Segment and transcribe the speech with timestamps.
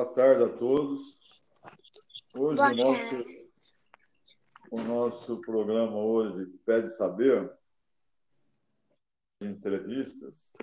[0.00, 1.20] Boa tarde a todos.
[2.34, 3.24] Hoje o nosso,
[4.70, 7.54] o nosso programa hoje pede saber
[9.42, 10.54] entrevistas.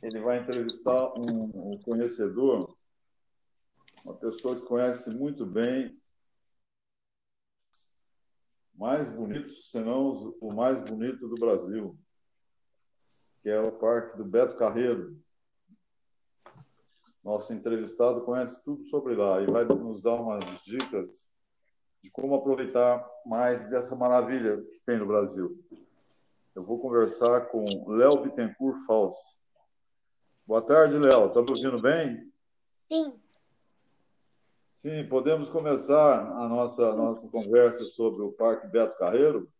[0.00, 2.78] Ele vai entrevistar um, um conhecedor,
[4.04, 6.00] uma pessoa que conhece muito bem
[8.76, 11.98] mais bonito, se não o mais bonito do Brasil,
[13.42, 15.20] que é o Parque do Beto Carreiro.
[17.24, 21.26] Nosso entrevistado conhece tudo sobre lá e vai nos dar umas dicas
[22.02, 25.58] de como aproveitar mais dessa maravilha que tem no Brasil.
[26.54, 29.40] Eu vou conversar com Léo Bittencourt Fausto.
[30.46, 31.28] Boa tarde, Léo.
[31.28, 32.30] Está me ouvindo bem?
[32.92, 33.18] Sim.
[34.74, 39.50] Sim, podemos começar a nossa, a nossa conversa sobre o Parque Beto Carreiro?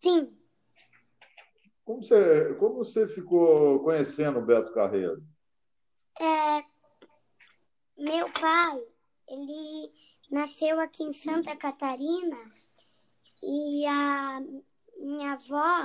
[0.00, 0.36] Sim.
[1.84, 5.22] Como você, como você ficou conhecendo o Beto Carreiro?
[6.20, 6.73] É,
[7.96, 8.82] meu pai,
[9.28, 9.92] ele
[10.30, 12.38] nasceu aqui em Santa Catarina
[13.42, 14.40] e a
[14.98, 15.82] minha avó,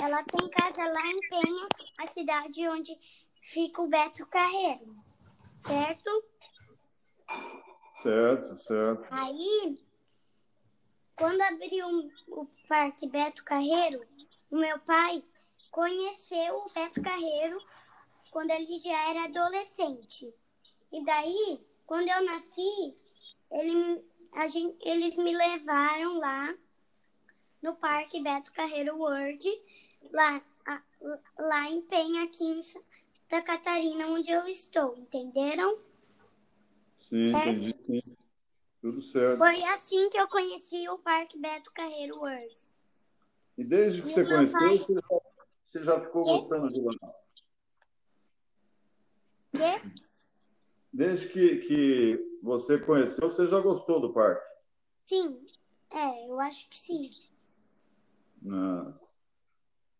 [0.00, 2.98] ela tem casa lá em Penha, a cidade onde
[3.42, 4.96] fica o Beto Carreiro,
[5.60, 6.24] certo?
[7.96, 9.06] Certo, certo.
[9.10, 9.78] Aí,
[11.16, 11.86] quando abriu
[12.28, 14.06] o Parque Beto Carreiro,
[14.50, 15.22] o meu pai
[15.70, 17.60] conheceu o Beto Carreiro
[18.30, 20.32] quando ele já era adolescente.
[20.92, 22.96] E daí, quando eu nasci,
[23.50, 24.04] ele,
[24.50, 26.54] gente, eles me levaram lá
[27.62, 29.46] no Parque Beto Carreiro World,
[30.12, 30.42] lá,
[31.38, 35.78] lá em Penha, aqui em Santa Catarina, onde eu estou, entenderam?
[36.98, 37.48] Sim, certo?
[37.48, 38.08] entendi.
[38.08, 38.16] Sim.
[38.80, 39.38] Tudo certo.
[39.38, 42.54] Foi assim que eu conheci o Parque Beto Carreiro World.
[43.56, 44.78] E desde que e você conheceu, pai...
[44.78, 45.20] você, já,
[45.66, 46.30] você já ficou que?
[46.30, 46.92] gostando de lá?
[49.52, 50.07] Quê?
[50.92, 54.46] Desde que, que você conheceu, você já gostou do parque?
[55.06, 55.38] Sim,
[55.90, 57.10] é, eu acho que sim.
[58.50, 58.92] Ah.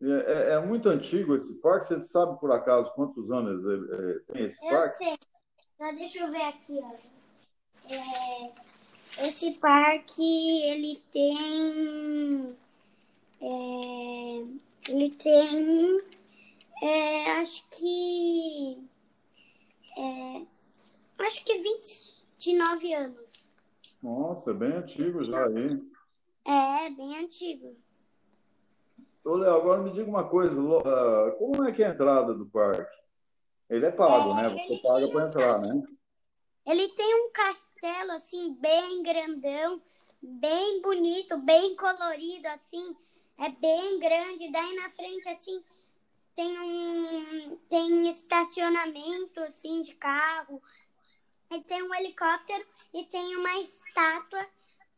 [0.01, 1.87] É, é, é, muito antigo esse parque.
[1.87, 5.03] Você sabe por acaso quantos anos é, tem esse eu parque?
[5.03, 5.17] Eu sei.
[5.77, 6.95] Só deixa eu ver aqui, ó.
[7.91, 12.57] É, esse parque ele tem
[13.41, 15.99] é, ele tem
[16.81, 18.89] é, acho que
[21.25, 21.61] acho que
[22.37, 23.29] 29 anos.
[24.01, 25.79] Nossa, é bem antigo já aí.
[26.45, 27.75] É, bem antigo.
[29.25, 32.45] Ô, Léo, agora me diga uma coisa, ah, como é que é a entrada do
[32.45, 32.97] parque?
[33.69, 34.49] Ele é pago, é, né?
[34.49, 35.83] Você paga para entrar, né?
[36.65, 39.81] Ele tem um castelo, assim, bem grandão,
[40.21, 42.95] bem bonito, bem colorido, assim,
[43.37, 44.51] é bem grande.
[44.51, 45.63] Daí na frente, assim,
[46.35, 50.61] tem um tem estacionamento, assim, de carro,
[51.51, 54.45] e tem um helicóptero e tem uma estátua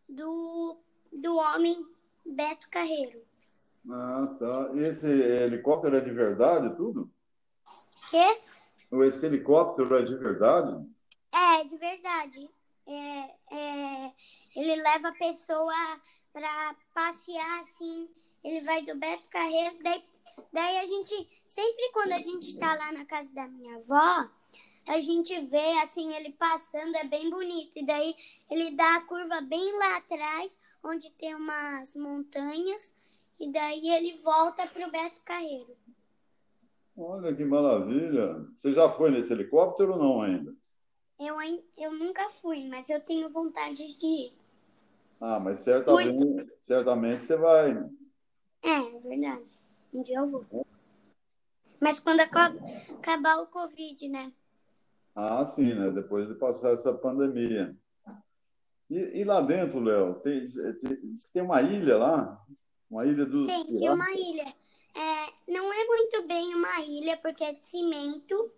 [0.07, 0.77] do,
[1.11, 1.85] do homem
[2.25, 3.21] Beto Carreiro.
[3.89, 4.71] Ah, tá.
[4.75, 7.11] E esse helicóptero é de verdade, tudo?
[8.09, 8.39] Quê?
[9.05, 10.85] Esse helicóptero é de verdade?
[11.31, 12.49] É, de verdade.
[12.85, 14.13] É, é,
[14.55, 16.01] ele leva a pessoa
[16.33, 18.09] para passear, assim.
[18.43, 19.77] Ele vai do Beto Carreiro.
[19.81, 20.03] Daí,
[20.51, 24.29] daí a gente, sempre quando a gente está lá na casa da minha avó,
[24.87, 27.77] a gente vê assim ele passando, é bem bonito.
[27.77, 28.15] E daí
[28.49, 32.93] ele dá a curva bem lá atrás, onde tem umas montanhas,
[33.39, 35.75] e daí ele volta para o Beto Carreiro.
[36.97, 38.45] Olha que maravilha!
[38.57, 40.53] Você já foi nesse helicóptero ou não ainda?
[41.19, 41.35] Eu,
[41.77, 44.33] eu nunca fui, mas eu tenho vontade de ir.
[45.19, 47.71] Ah, mas certamente, certamente você vai.
[48.63, 49.45] É, é verdade.
[49.93, 50.65] Um dia eu vou.
[51.79, 54.31] Mas quando acabar o Covid, né?
[55.15, 55.91] Ah, sim, né?
[55.91, 57.75] Depois de passar essa pandemia.
[58.89, 62.45] E, e lá dentro, Léo, tem, tem, tem uma ilha lá?
[62.89, 63.47] Uma ilha dos.
[63.47, 64.45] Tem, tem uma ilha.
[64.93, 68.51] É, não é muito bem uma ilha, porque é de cimento,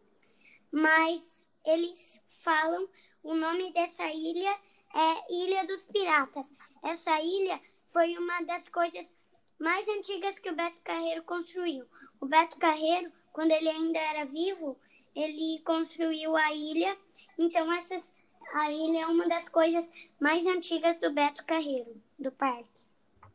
[0.72, 1.22] mas
[1.66, 2.00] eles
[2.42, 2.88] falam
[3.24, 4.52] o nome dessa ilha
[4.94, 6.52] é Ilha dos Piratas.
[6.84, 9.12] Essa ilha foi uma das coisas
[9.58, 11.86] mais antigas que o Beto Carreiro construiu.
[12.20, 14.78] O Beto Carreiro, quando ele ainda era vivo,
[15.16, 16.96] ele construiu a ilha.
[17.38, 18.12] Então, essas,
[18.54, 19.90] a ilha é uma das coisas
[20.20, 22.70] mais antigas do Beto Carreiro, do parque.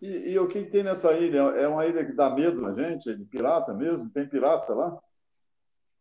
[0.01, 1.39] E, e, o que tem nessa ilha?
[1.39, 3.11] É uma ilha que dá medo na gente?
[3.11, 4.09] É de pirata mesmo?
[4.11, 4.99] Tem pirata lá?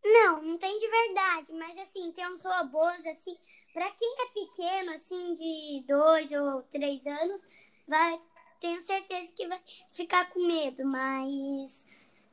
[0.05, 3.35] Não, não tem de verdade, mas assim, tem uns robôs assim.
[3.73, 7.47] Pra quem é pequeno, assim, de dois ou três anos,
[7.87, 8.19] vai,
[8.59, 9.59] tenho certeza que vai
[9.91, 11.85] ficar com medo, mas.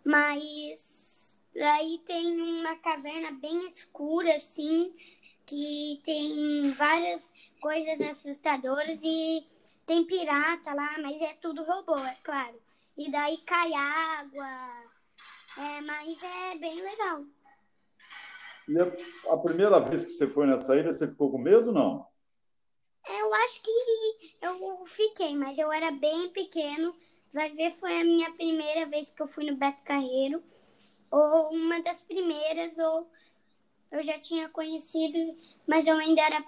[0.04, 1.03] Mas.
[1.56, 4.92] Aí tem uma caverna bem escura, assim,
[5.46, 7.30] que tem várias
[7.60, 9.46] coisas assustadoras e
[9.86, 12.60] tem pirata lá, mas é tudo robô, é claro.
[12.96, 14.46] E daí cai água,
[15.58, 17.24] é, mas é bem legal.
[18.68, 22.06] E a, a, primeira vez que você foi nessa ilha, você ficou com medo não?
[23.06, 26.94] Eu acho que eu fiquei, mas eu era bem pequeno.
[27.32, 30.42] Vai ver, foi a minha primeira vez que eu fui no Beto Carreiro.
[31.14, 33.08] Ou uma das primeiras, ou
[33.92, 36.44] eu já tinha conhecido, mas eu ainda era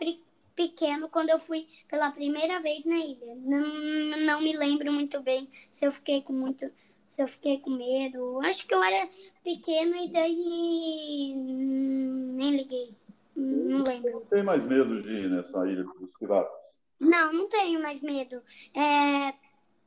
[0.57, 3.37] pequeno quando eu fui pela primeira vez na ilha.
[3.37, 6.69] Não, não me lembro muito bem se eu fiquei com muito
[7.09, 8.41] se eu fiquei com medo.
[8.41, 9.09] Acho que eu era
[9.45, 12.95] pequeno e daí nem liguei.
[13.35, 14.11] Não lembro.
[14.11, 16.83] Não tem mais medo de ir nessa ilha dos piratas?
[17.01, 18.43] Não, não tenho mais medo.
[18.75, 19.29] É,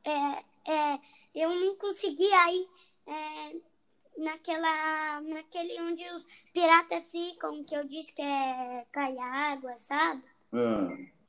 [0.09, 0.99] é, é,
[1.35, 2.67] eu não conseguia ir
[3.05, 3.55] é,
[4.19, 10.23] naquela, naquele onde os piratas ficam, que eu disse que é cai água, sabe?
[10.53, 11.19] É.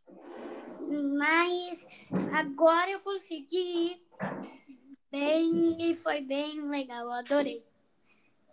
[1.18, 1.86] Mas
[2.32, 4.02] agora eu consegui ir
[5.10, 7.64] bem e foi bem legal, eu adorei.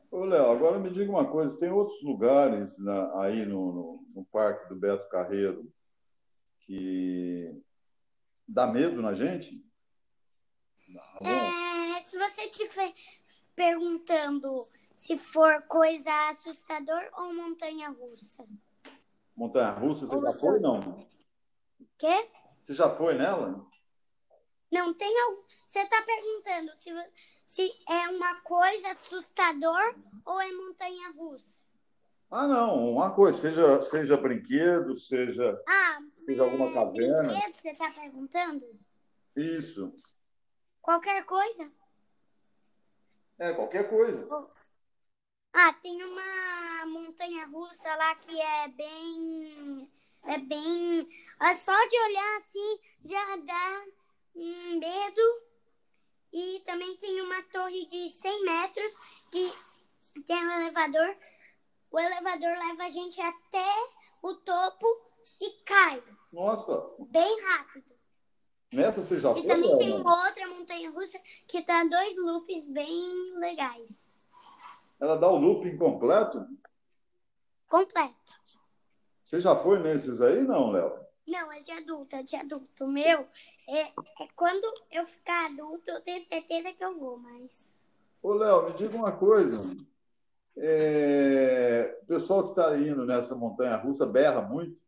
[0.09, 4.25] Ô, Léo, agora me diga uma coisa: tem outros lugares na, aí no, no, no,
[4.25, 5.71] Parque do Beto Carreiro
[6.61, 7.61] que
[8.47, 9.65] dá medo na gente?
[11.21, 12.93] É, se você estiver
[13.57, 14.53] perguntando
[14.95, 18.45] se for coisa assustador ou montanha russa.
[19.35, 21.07] Montanha russa, você ou já foi não?
[21.97, 22.29] Quê?
[22.61, 23.65] Você já foi nela?
[24.71, 25.11] Não, tem.
[25.67, 26.91] Você está perguntando se,
[27.47, 31.57] se é uma coisa assustador ou é montanha russa?
[32.29, 37.23] Ah, não, uma coisa, seja, seja brinquedo, seja, ah, seja alguma caverna.
[37.23, 38.65] Brinquedo, você está perguntando?
[39.35, 39.95] Isso.
[40.81, 41.71] Qualquer coisa?
[43.39, 44.27] É, qualquer coisa.
[45.53, 49.91] Ah, tem uma montanha russa lá que é bem.
[50.23, 51.07] É bem.
[51.41, 53.85] É só de olhar assim já dá
[54.35, 55.47] um medo.
[56.33, 58.93] E também tem uma torre de 100 metros
[59.31, 61.15] que tem um elevador.
[61.91, 63.73] O elevador leva a gente até
[64.21, 64.85] o topo
[65.41, 66.03] e cai.
[66.31, 66.95] Nossa!
[67.09, 67.96] Bem rápido.
[68.71, 69.43] Nessa você já e foi?
[69.43, 74.07] E também tem uma outra montanha russa que dá dois loops bem legais.
[74.99, 76.45] Ela dá o looping completo?
[77.67, 78.15] Completo.
[79.23, 80.99] Você já foi nesses aí, não, Léo?
[81.27, 82.85] Não, é de adulto, é de adulto.
[82.85, 83.27] O meu,
[83.67, 87.85] é, é, quando eu ficar adulto, eu tenho certeza que eu vou, mas.
[88.23, 89.59] Ô, Léo, me diga uma coisa.
[90.57, 91.99] É...
[92.03, 94.79] O pessoal que está indo nessa montanha russa berra muito?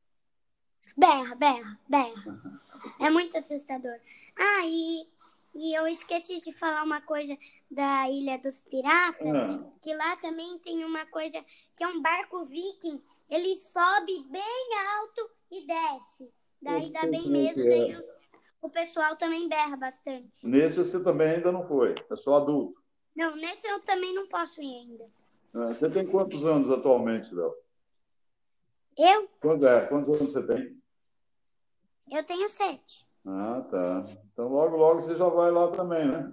[0.97, 2.59] Berra, berra, berra.
[2.99, 3.97] É muito assustador.
[4.37, 5.07] Ah, e,
[5.55, 7.37] e eu esqueci de falar uma coisa
[7.69, 9.63] da Ilha dos Piratas, ah.
[9.81, 11.43] que lá também tem uma coisa
[11.75, 13.01] que é um barco viking.
[13.29, 16.31] Ele sobe bem alto e desce.
[16.61, 17.99] Daí dá bem medo, daí é.
[17.99, 18.03] o,
[18.63, 20.29] o pessoal também berra bastante.
[20.43, 22.81] Nesse você também ainda não foi, é só adulto.
[23.15, 25.05] Não, nesse eu também não posso ir ainda.
[25.53, 27.55] Ah, você tem quantos anos atualmente, Léo?
[28.97, 29.29] Eu?
[29.67, 30.78] É, quantos anos você tem?
[32.11, 33.07] Eu tenho sete.
[33.25, 34.05] Ah, tá.
[34.31, 36.31] Então logo, logo você já vai lá também, né?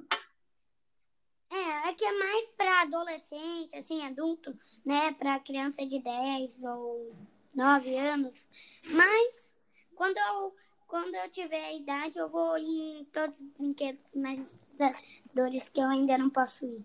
[1.50, 5.12] É, é que é mais para adolescente, assim, adulto, né?
[5.14, 7.14] Para criança de 10 ou
[7.54, 8.48] 9 anos.
[8.84, 9.54] Mas
[9.94, 10.54] quando eu,
[10.86, 14.58] quando eu tiver a idade, eu vou ir em todos os brinquedos mais
[15.34, 16.84] dores que eu ainda não posso ir.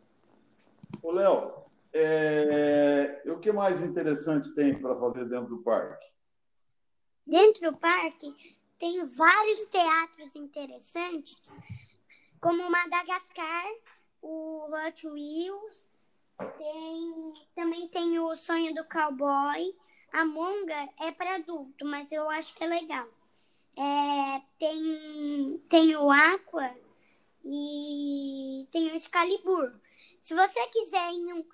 [1.01, 3.23] Ô, Léo, é...
[3.27, 6.05] o que mais interessante tem para fazer dentro do parque?
[7.25, 8.35] Dentro do parque
[8.81, 11.37] tem vários teatros interessantes,
[12.41, 13.71] como Madagascar,
[14.23, 15.87] o Hot Wheels,
[16.57, 19.75] tem, também tem o Sonho do Cowboy.
[20.11, 23.07] A Monga é para adulto, mas eu acho que é legal.
[23.77, 26.75] É, tem, tem o Aqua
[27.45, 29.79] e tem o Excalibur.
[30.23, 31.45] Se você quiser em um,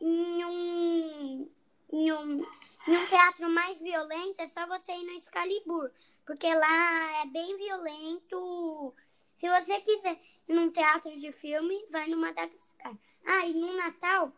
[0.00, 1.50] em um,
[1.92, 2.44] em um
[2.86, 5.90] um teatro mais violento, é só você ir no Excalibur,
[6.26, 8.94] porque lá é bem violento.
[9.36, 12.96] Se você quiser ir num teatro de filme, vai no Madagascar.
[13.26, 14.32] Ah, e no Natal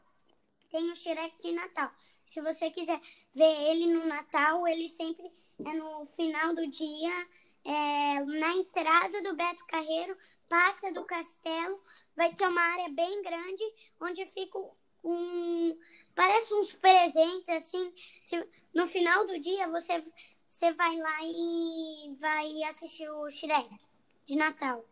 [0.71, 1.91] tem o Shrek de Natal.
[2.29, 3.01] Se você quiser
[3.35, 5.31] ver ele no Natal, ele sempre
[5.65, 7.29] é no final do dia,
[7.65, 10.17] é, na entrada do Beto Carreiro,
[10.49, 11.81] passa do castelo,
[12.17, 13.65] vai ter uma área bem grande
[14.01, 14.59] onde fica
[15.03, 15.79] um.
[16.17, 17.93] Parece uns presentes, assim.
[18.75, 20.03] No final do dia você,
[20.49, 23.69] você vai lá e vai assistir o Shrek
[24.25, 24.83] de Natal.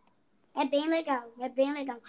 [0.55, 1.99] É bem legal, é bem legal.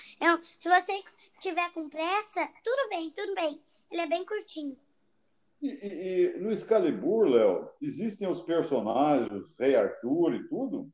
[0.60, 1.02] se você
[1.40, 3.58] tiver com pressa, tudo bem, tudo bem.
[3.90, 4.76] Ele é bem curtinho.
[5.62, 10.92] E, e, e no Excalibur, Léo, existem os personagens, Rei Arthur e tudo?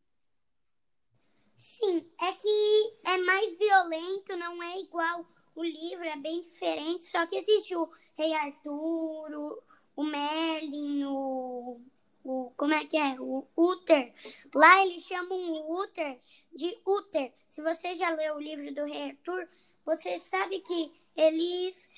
[1.57, 7.05] Sim, é que é mais violento, não é igual o livro, é bem diferente.
[7.07, 9.63] Só que existe o Rei Arthur, o,
[9.97, 11.81] o Merlin, o,
[12.25, 12.53] o.
[12.57, 13.17] Como é que é?
[13.21, 14.13] O Uther.
[14.55, 16.19] Lá eles chamam o Uther
[16.53, 17.33] de Uther.
[17.49, 19.49] Se você já leu o livro do Rei Arthur,
[19.85, 21.89] você sabe que eles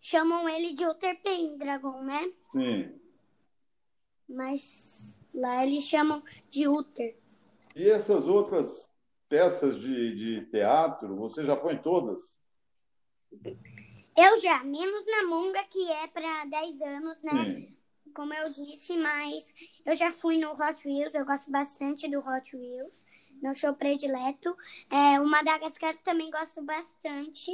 [0.00, 2.32] chamam ele de Uther Pendragon, né?
[2.50, 3.00] Sim.
[4.28, 7.16] Mas lá eles chamam de Uther.
[7.74, 8.90] E essas outras
[9.28, 12.41] peças de, de teatro, você já foi em todas?
[14.16, 17.72] Eu já, menos na Monga, que é para 10 anos, né?
[18.14, 19.54] Como eu disse, mas
[19.86, 23.06] eu já fui no Hot Wheels, eu gosto bastante do Hot Wheels,
[23.42, 24.54] meu show predileto.
[24.90, 27.50] É, o Madagascar também gosto bastante.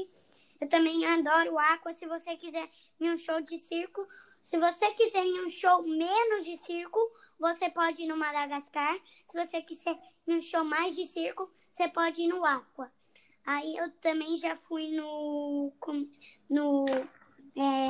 [0.60, 2.68] Eu também adoro o Aqua, se você quiser
[3.00, 4.04] ir um show de circo.
[4.42, 6.98] Se você quiser ir um show menos de circo,
[7.38, 8.98] você pode ir no Madagascar.
[9.28, 12.90] Se você quiser ir um show mais de circo, você pode ir no Aqua.
[13.48, 15.72] Aí eu também já fui no.
[16.50, 16.84] no
[17.56, 17.86] é...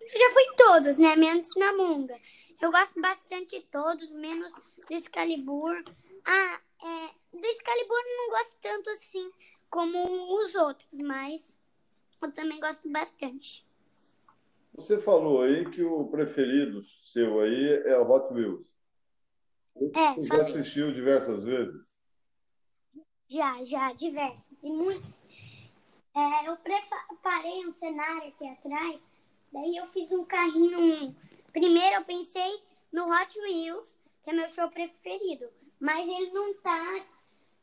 [0.00, 1.16] Eu já fui em todos, né?
[1.16, 2.16] Menos na Munga.
[2.62, 5.82] Eu gosto bastante de todos, menos do Excalibur.
[6.24, 9.28] Ah, é, do Excalibur eu não gosto tanto assim
[9.68, 11.58] como os outros, mas
[12.22, 13.66] eu também gosto bastante.
[14.74, 18.64] Você falou aí que o preferido seu aí é o Hot Wheels.
[19.96, 21.93] É, Você já assistiu diversas vezes?
[23.34, 25.28] Já, já, diversas e muitas.
[26.14, 29.00] É, eu preparei um cenário aqui atrás,
[29.52, 31.12] daí eu fiz um carrinho.
[31.52, 32.62] Primeiro eu pensei
[32.92, 33.88] no Hot Wheels,
[34.22, 35.50] que é meu show preferido,
[35.80, 37.04] mas ele não tá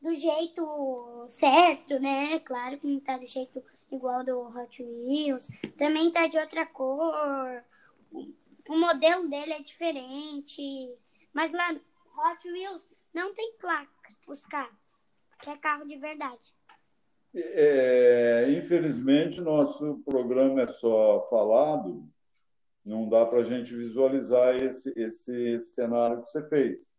[0.02, 2.38] do jeito certo, né?
[2.40, 5.48] Claro que não tá do jeito igual do Hot Wheels.
[5.78, 7.64] Também tá de outra cor.
[8.68, 10.98] O modelo dele é diferente.
[11.32, 12.82] Mas lá, Hot Wheels
[13.14, 14.81] não tem placa, os carros
[15.42, 16.54] que é carro de verdade.
[17.34, 22.08] É, infelizmente, nosso programa é só falado,
[22.84, 26.94] não dá para a gente visualizar esse, esse cenário que você fez.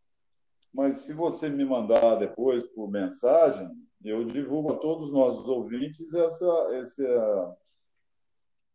[0.74, 3.70] Mas se você me mandar depois por mensagem,
[4.04, 6.70] eu divulgo a todos os nossos ouvintes essa.
[6.74, 7.58] essa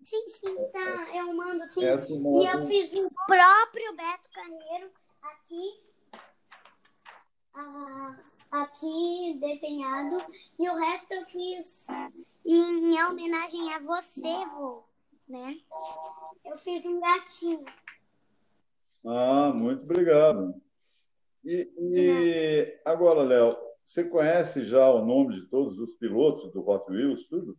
[0.01, 1.17] sim, sim, tá.
[1.17, 1.85] Eu mando sim.
[1.85, 5.89] Essa e eu fiz o próprio Beto Caneiro aqui.
[7.53, 8.17] Ah,
[8.51, 10.25] aqui desenhado
[10.59, 11.87] e o resto eu fiz
[12.45, 14.85] em homenagem a você, vô,
[15.29, 15.59] né?
[16.45, 17.65] Eu fiz um gatinho.
[19.05, 20.55] Ah, muito obrigado.
[21.45, 26.91] E, e agora, Léo, você conhece já o nome de todos os pilotos do Hot
[26.91, 27.57] Wheels, tudo?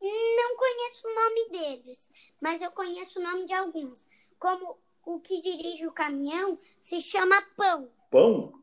[0.00, 3.98] Não conheço o nome deles, mas eu conheço o nome de alguns.
[4.38, 7.90] Como o que dirige o caminhão se chama Pão.
[8.10, 8.57] Pão?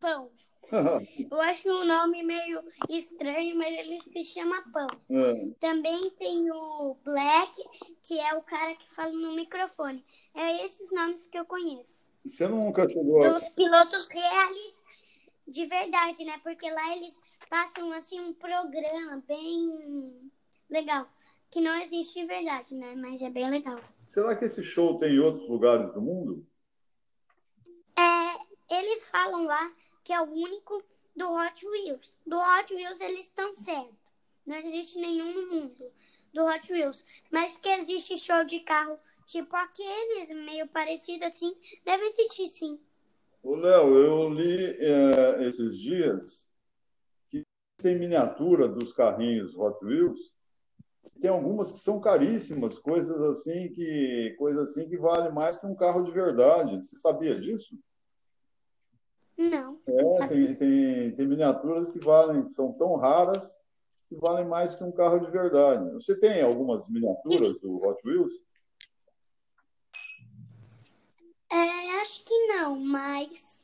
[0.00, 0.30] Pão.
[1.30, 4.86] Eu acho o nome meio estranho, mas ele se chama Pão.
[5.10, 5.48] É.
[5.60, 7.52] Também tem o Black,
[8.02, 10.04] que é o cara que fala no microfone.
[10.34, 12.06] É esses nomes que eu conheço.
[12.24, 13.38] Você nunca chegou a...
[13.38, 14.78] Os pilotos reais
[15.46, 16.38] de verdade, né?
[16.42, 20.30] Porque lá eles passam assim um programa bem
[20.68, 21.06] legal.
[21.50, 22.94] Que não existe de verdade, né?
[22.94, 23.80] Mas é bem legal.
[24.08, 26.46] Será que esse show tem em outros lugares do mundo?
[28.88, 29.70] Eles falam lá
[30.02, 30.82] que é o único
[31.14, 32.18] do Hot Wheels.
[32.26, 33.98] Do Hot Wheels eles estão certos.
[34.46, 35.92] Não existe nenhum no mundo
[36.32, 37.04] do Hot Wheels.
[37.30, 41.54] Mas que existe show de carro tipo aqueles, meio parecido assim,
[41.84, 42.80] deve existir sim.
[43.42, 46.50] Ô, Léo, eu li é, esses dias
[47.28, 47.44] que
[47.76, 50.34] tem miniatura dos carrinhos Hot Wheels.
[51.20, 55.76] Tem algumas que são caríssimas, coisas assim que coisas assim que valem mais que um
[55.76, 56.80] carro de verdade.
[56.88, 57.78] Você sabia disso?
[59.38, 59.78] Não.
[59.86, 63.56] É, tem, tem, tem miniaturas que valem, que são tão raras
[64.08, 65.92] que valem mais que um carro de verdade.
[65.92, 68.32] Você tem algumas miniaturas do Hot Wheels?
[71.50, 73.62] É, acho que não, mas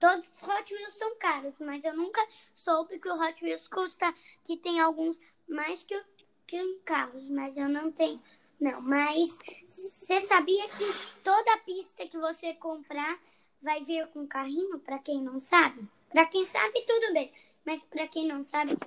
[0.00, 4.12] todos os Hot Wheels são caros, mas eu nunca soube que o Hot Wheels custa,
[4.42, 6.00] que tem alguns mais que,
[6.46, 8.20] que um carros, mas eu não tenho.
[8.60, 9.30] Não, mas
[9.68, 10.84] você sabia que
[11.22, 13.18] toda pista que você comprar
[13.64, 15.88] vai vir com carrinho, para quem não sabe?
[16.10, 17.32] Para quem sabe, tudo bem.
[17.64, 18.78] Mas para quem não sabe,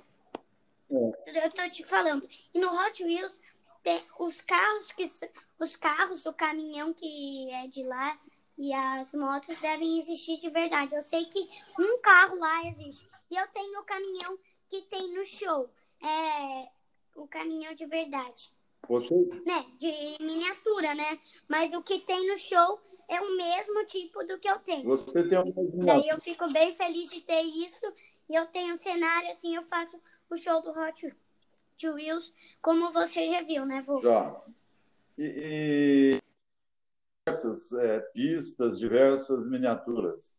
[0.90, 1.44] é.
[1.44, 2.26] eu tô te falando.
[2.54, 3.32] E no Hot Wheels,
[3.82, 5.10] tem os carros que
[5.58, 8.18] os carros, o caminhão que é de lá
[8.56, 10.94] e as motos devem existir de verdade.
[10.94, 13.10] Eu sei que um carro lá existe.
[13.30, 14.38] E eu tenho o caminhão
[14.70, 15.68] que tem no show.
[16.00, 16.68] É
[17.16, 18.52] o caminhão de verdade.
[18.88, 19.14] Você?
[19.44, 21.18] Né, de miniatura, né?
[21.46, 24.84] Mas o que tem no show é o mesmo tipo do que eu tenho.
[24.84, 27.94] Você tem uma Daí eu fico bem feliz de ter isso.
[28.28, 29.98] E eu tenho um cenário assim, eu faço
[30.30, 31.16] o show do Hot
[31.82, 34.00] Wheels, como você já viu, né, vô?
[34.00, 34.42] Já.
[35.16, 36.18] E, e
[37.26, 40.36] diversas é, pistas, diversas miniaturas.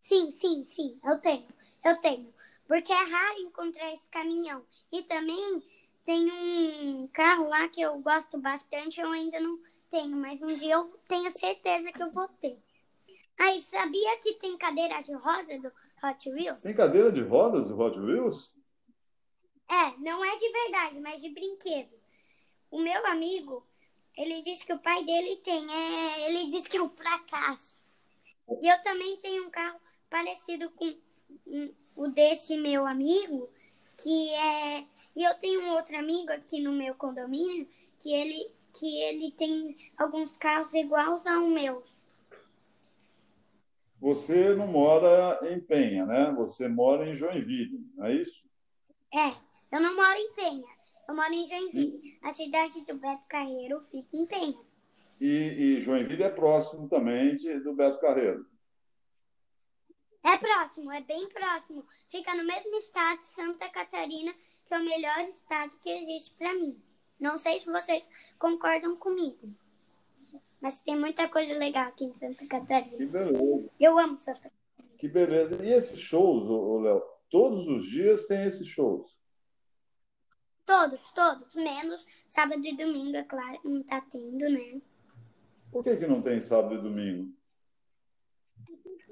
[0.00, 1.46] Sim, sim, sim, eu tenho.
[1.84, 2.32] Eu tenho.
[2.66, 4.64] Porque é raro encontrar esse caminhão.
[4.92, 5.62] E também
[6.04, 9.58] tem um carro lá que eu gosto bastante, eu ainda não
[9.90, 12.58] tenho, mas um dia eu tenho certeza que eu vou ter.
[13.38, 16.62] Aí, sabia que tem cadeira de rosa do Hot Wheels?
[16.62, 18.54] Tem cadeira de rodas do Hot Wheels?
[19.68, 21.98] É, não é de verdade, mas de brinquedo.
[22.70, 23.66] O meu amigo,
[24.16, 25.66] ele disse que o pai dele tem.
[25.72, 27.70] É, ele disse que é um fracasso.
[28.60, 29.80] E eu também tenho um carro
[30.10, 30.98] parecido com
[31.94, 33.48] o desse meu amigo,
[34.02, 34.84] que é.
[35.16, 37.66] E eu tenho um outro amigo aqui no meu condomínio,
[38.00, 41.82] que ele, que ele tem alguns carros iguais ao meu.
[44.00, 46.32] Você não mora em Penha, né?
[46.38, 48.42] Você mora em Joinville, não é isso?
[49.12, 49.28] É,
[49.76, 50.66] eu não moro em Penha.
[51.06, 52.18] Eu moro em Joinville.
[52.22, 54.58] A cidade do Beto Carreiro fica em Penha.
[55.20, 58.46] E, e Joinville é próximo também de, do Beto Carreiro.
[60.22, 61.84] É próximo, é bem próximo.
[62.08, 64.32] Fica no mesmo estado, Santa Catarina,
[64.66, 66.80] que é o melhor estado que existe para mim.
[67.18, 68.08] Não sei se vocês
[68.38, 69.54] concordam comigo.
[70.60, 72.96] Mas tem muita coisa legal aqui em Santa Catarina.
[72.96, 73.70] Que beleza.
[73.80, 74.98] Eu amo Santa Catarina.
[74.98, 75.64] Que beleza.
[75.64, 76.48] E esses shows,
[76.82, 77.02] Léo?
[77.30, 79.16] Todos os dias tem esses shows?
[80.66, 81.54] Todos, todos.
[81.54, 84.80] Menos sábado e domingo, é claro, não tá tendo, né?
[85.72, 87.32] Por que, que não tem sábado e domingo?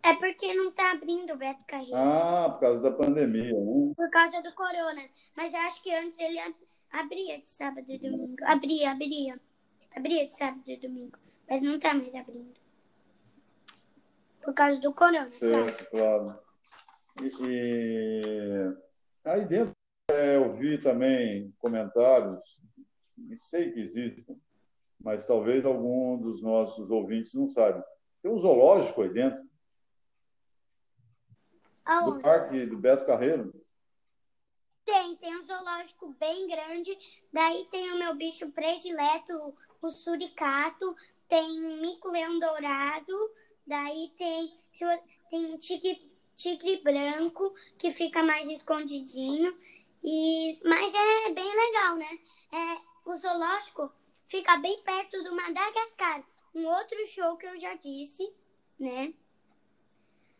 [0.02, 1.96] É porque não tá abrindo o Beto Carreiro.
[1.96, 3.92] Ah, por causa da pandemia, né?
[3.96, 5.02] Por causa do corona.
[5.36, 6.38] Mas eu acho que antes ele
[6.90, 8.36] abria de sábado e domingo.
[8.42, 9.40] Abria, abria.
[9.94, 11.18] Abria de sábado e domingo.
[11.48, 12.54] Mas não tá mais abrindo.
[14.42, 15.32] Por causa do corona.
[15.32, 16.38] Certo, claro.
[17.20, 18.76] E, e...
[19.24, 19.74] aí dentro
[20.10, 22.40] é, eu vi também comentários,
[23.40, 24.40] sei que existem,
[25.00, 27.84] mas talvez algum dos nossos ouvintes não saiba.
[28.22, 29.47] Tem um zoológico aí dentro.
[31.88, 32.18] Aonde?
[32.18, 33.50] Do parque do Beto Carreiro.
[34.84, 36.96] Tem, tem um zoológico bem grande.
[37.32, 40.94] Daí tem o meu bicho predileto, o suricato.
[41.26, 43.30] Tem mico-leão dourado.
[43.66, 44.54] Daí tem,
[45.30, 49.58] tem tigre, tigre branco, que fica mais escondidinho.
[50.04, 52.18] E, mas é bem legal, né?
[52.52, 53.90] É, o zoológico
[54.26, 56.22] fica bem perto do Madagascar.
[56.54, 58.30] Um outro show que eu já disse,
[58.78, 59.14] né?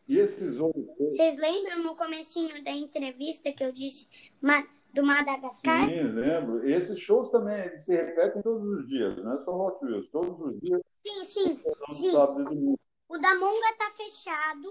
[0.08, 0.86] E esses outros.
[0.98, 4.08] Vocês lembram no comecinho da entrevista que eu disse
[4.94, 5.84] do Madagascar?
[5.84, 6.68] Sim, lembro.
[6.68, 10.60] Esses shows também se repetem todos os dias, não é só Hot Wheels, todos os
[10.60, 10.80] dias.
[11.06, 11.62] Sim, sim.
[11.90, 12.76] sim.
[13.08, 14.68] O da Monga tá fechado.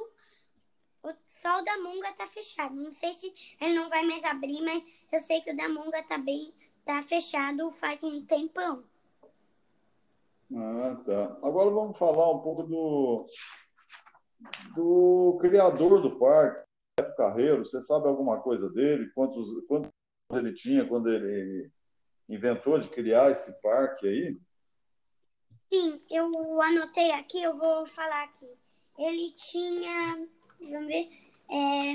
[1.04, 2.76] O só o da Monga tá fechado.
[2.76, 6.02] Não sei se ele não vai mais abrir, mas eu sei que o da Monga
[6.04, 6.52] tá bem
[6.84, 8.84] tá fechado faz um tempão.
[10.56, 11.38] Ah, tá.
[11.44, 13.26] Agora vamos falar um pouco do
[14.76, 16.66] do criador do parque,
[17.00, 17.66] Beto Carreiro.
[17.66, 19.10] Você sabe alguma coisa dele?
[19.14, 19.92] Quantos, quantos
[20.34, 21.70] ele tinha quando ele
[22.28, 24.38] inventou de criar esse parque aí?
[25.70, 28.50] Sim, eu anotei aqui, eu vou falar aqui.
[28.98, 30.28] Ele tinha,
[30.60, 31.10] vamos ver,
[31.50, 31.94] é,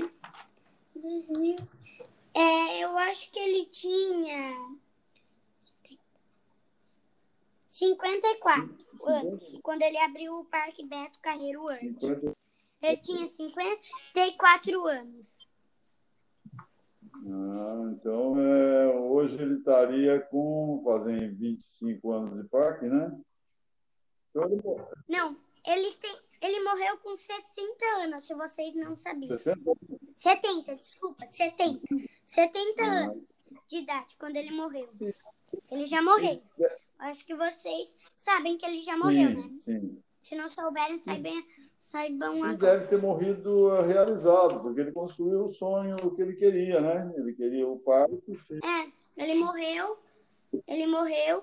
[2.34, 4.54] é, eu acho que ele tinha
[7.66, 11.62] 54 anos, quando ele abriu o Parque Beto Carreiro.
[11.98, 12.41] 50...
[12.82, 15.48] Ele tinha 54 anos.
[17.24, 23.16] Ah, então é, hoje ele estaria com fazem 25 anos de parque, né?
[24.30, 24.62] Então, ele...
[25.08, 29.28] Não, ele tem, ele morreu com 60 anos, se vocês não sabiam.
[29.28, 29.60] 60?
[30.16, 31.80] 70, desculpa, 70.
[32.26, 32.86] 70 ah.
[32.86, 33.22] anos
[33.68, 34.88] de idade quando ele morreu.
[35.70, 36.42] Ele já morreu.
[36.98, 39.54] Acho que vocês sabem que ele já morreu, sim, né?
[39.54, 40.02] Sim.
[40.22, 41.44] Se não souberem, saibam,
[41.80, 42.78] saibam ele agora.
[42.78, 47.12] deve ter morrido eh, realizado, porque ele construiu o sonho que ele queria, né?
[47.16, 48.38] Ele queria o parque.
[48.62, 49.98] É, ele morreu.
[50.68, 51.42] Ele morreu.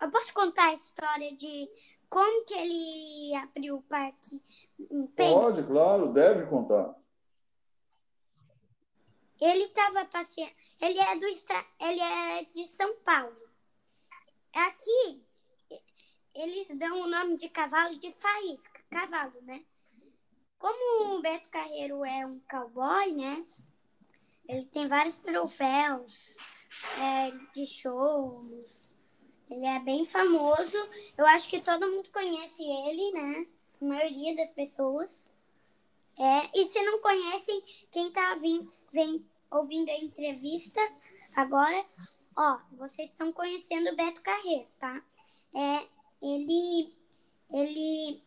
[0.00, 1.68] Eu posso contar a história de
[2.08, 4.40] como que ele abriu o parque?
[5.16, 6.94] Pode, claro, deve contar.
[9.40, 10.52] Ele estava passeando.
[10.80, 13.36] Ele é do ele é de São Paulo.
[14.54, 15.22] Aqui,
[16.38, 19.64] eles dão o nome de cavalo de faísca, cavalo, né?
[20.56, 23.44] Como o Beto Carreiro é um cowboy, né?
[24.48, 26.12] Ele tem vários troféus
[27.00, 28.88] é, de shows.
[29.50, 30.76] Ele é bem famoso.
[31.16, 33.46] Eu acho que todo mundo conhece ele, né?
[33.80, 35.28] A maioria das pessoas.
[36.18, 40.80] É, e se não conhecem, quem tá vindo, vem ouvindo a entrevista
[41.34, 41.84] agora,
[42.36, 45.02] ó, vocês estão conhecendo o Beto Carreiro, tá?
[45.54, 46.94] É, ele,
[47.52, 48.22] ele,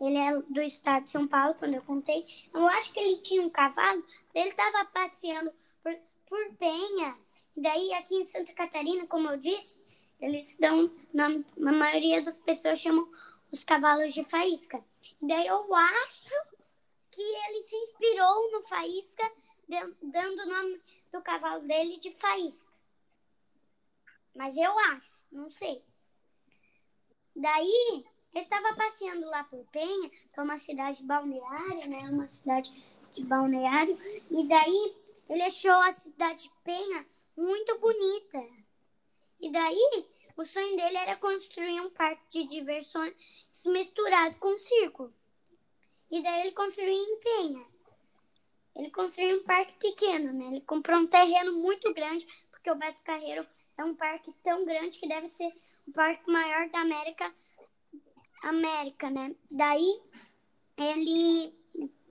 [0.00, 2.26] ele é do estado de São Paulo, quando eu contei.
[2.52, 4.04] Eu acho que ele tinha um cavalo,
[4.34, 5.94] ele estava passeando por,
[6.26, 7.16] por Penha.
[7.56, 9.80] E daí, aqui em Santa Catarina, como eu disse,
[10.20, 13.10] eles dão nome, a maioria das pessoas chamam
[13.50, 14.82] os cavalos de faísca.
[15.20, 16.34] Daí eu acho
[17.10, 19.30] que ele se inspirou no Faísca,
[20.02, 20.80] dando o nome
[21.12, 22.72] do cavalo dele de Faísca.
[24.34, 25.84] Mas eu acho, não sei.
[27.34, 31.98] Daí, ele estava passeando lá por Penha, que é uma cidade balneária, né?
[32.10, 32.72] Uma cidade
[33.12, 33.98] de balneário.
[34.30, 34.96] E daí,
[35.28, 38.46] ele achou a cidade de Penha muito bonita.
[39.40, 43.14] E daí, o sonho dele era construir um parque de diversões
[43.66, 45.12] misturado com circo.
[46.10, 47.66] E daí ele construiu em Penha.
[48.74, 50.46] Ele construiu um parque pequeno, né?
[50.46, 54.98] Ele comprou um terreno muito grande, porque o Beto Carreiro é um parque tão grande
[54.98, 55.52] que deve ser
[55.86, 57.34] o parque maior da América,
[58.42, 59.34] América, né?
[59.50, 60.00] Daí
[60.76, 61.54] ele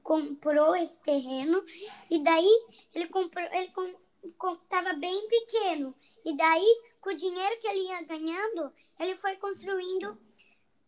[0.03, 1.63] comprou esse terreno
[2.10, 2.49] e daí
[2.93, 3.93] ele comprou, ele com,
[4.38, 9.36] com, tava bem pequeno e daí com o dinheiro que ele ia ganhando ele foi
[9.38, 10.17] construindo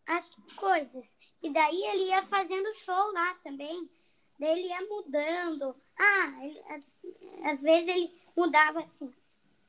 [0.06, 1.16] as coisas.
[1.42, 3.90] E daí ele ia fazendo show lá também.
[4.38, 5.76] Daí ele ia mudando.
[5.98, 6.84] Ah, ele, às,
[7.44, 9.12] às vezes ele mudava assim.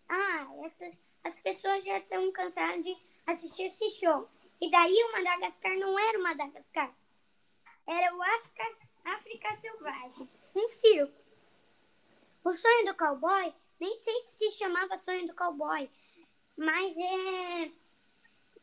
[0.08, 0.91] Ah, essa,
[1.23, 2.95] as pessoas já estão cansadas de
[3.26, 4.28] assistir esse show.
[4.62, 6.94] E daí o Madagascar não era o Madagascar.
[7.88, 8.64] Era o África,
[9.06, 10.30] África Selvagem.
[10.56, 11.14] Um circo.
[12.44, 15.90] O sonho do cowboy, nem sei se chamava sonho do cowboy,
[16.56, 17.72] mas é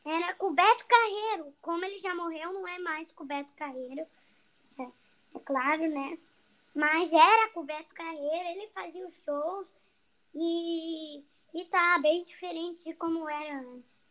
[0.05, 1.55] era o Beto Carreiro.
[1.61, 4.07] Como ele já morreu, não é mais o Beto Carreiro.
[4.79, 6.19] É, é claro, né?
[6.75, 9.67] Mas era o Beto Carreiro, ele fazia os shows
[10.35, 11.23] e,
[11.55, 14.02] e tá bem diferente de como era antes.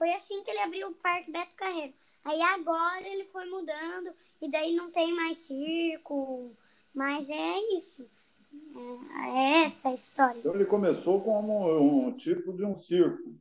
[0.00, 1.92] Foi assim que ele abriu o Parque Beto Carreiro.
[2.24, 6.56] Aí agora ele foi mudando e daí não tem mais circo.
[6.94, 8.08] Mas é isso.
[8.74, 10.38] É, é essa a história.
[10.38, 13.34] Então ele começou como um tipo de um circo.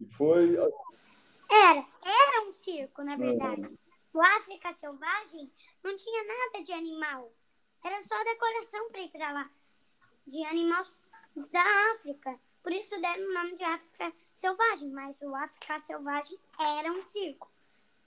[0.00, 0.56] E foi.
[0.56, 3.78] Era, era um circo, na verdade.
[4.12, 5.52] O África Selvagem
[5.84, 7.32] não tinha nada de animal.
[7.84, 9.48] Era só decoração para ir para lá.
[10.26, 10.98] De animais
[11.52, 12.40] da África.
[12.64, 14.90] Por isso deram o nome de África Selvagem.
[14.90, 17.52] Mas o África Selvagem era um circo.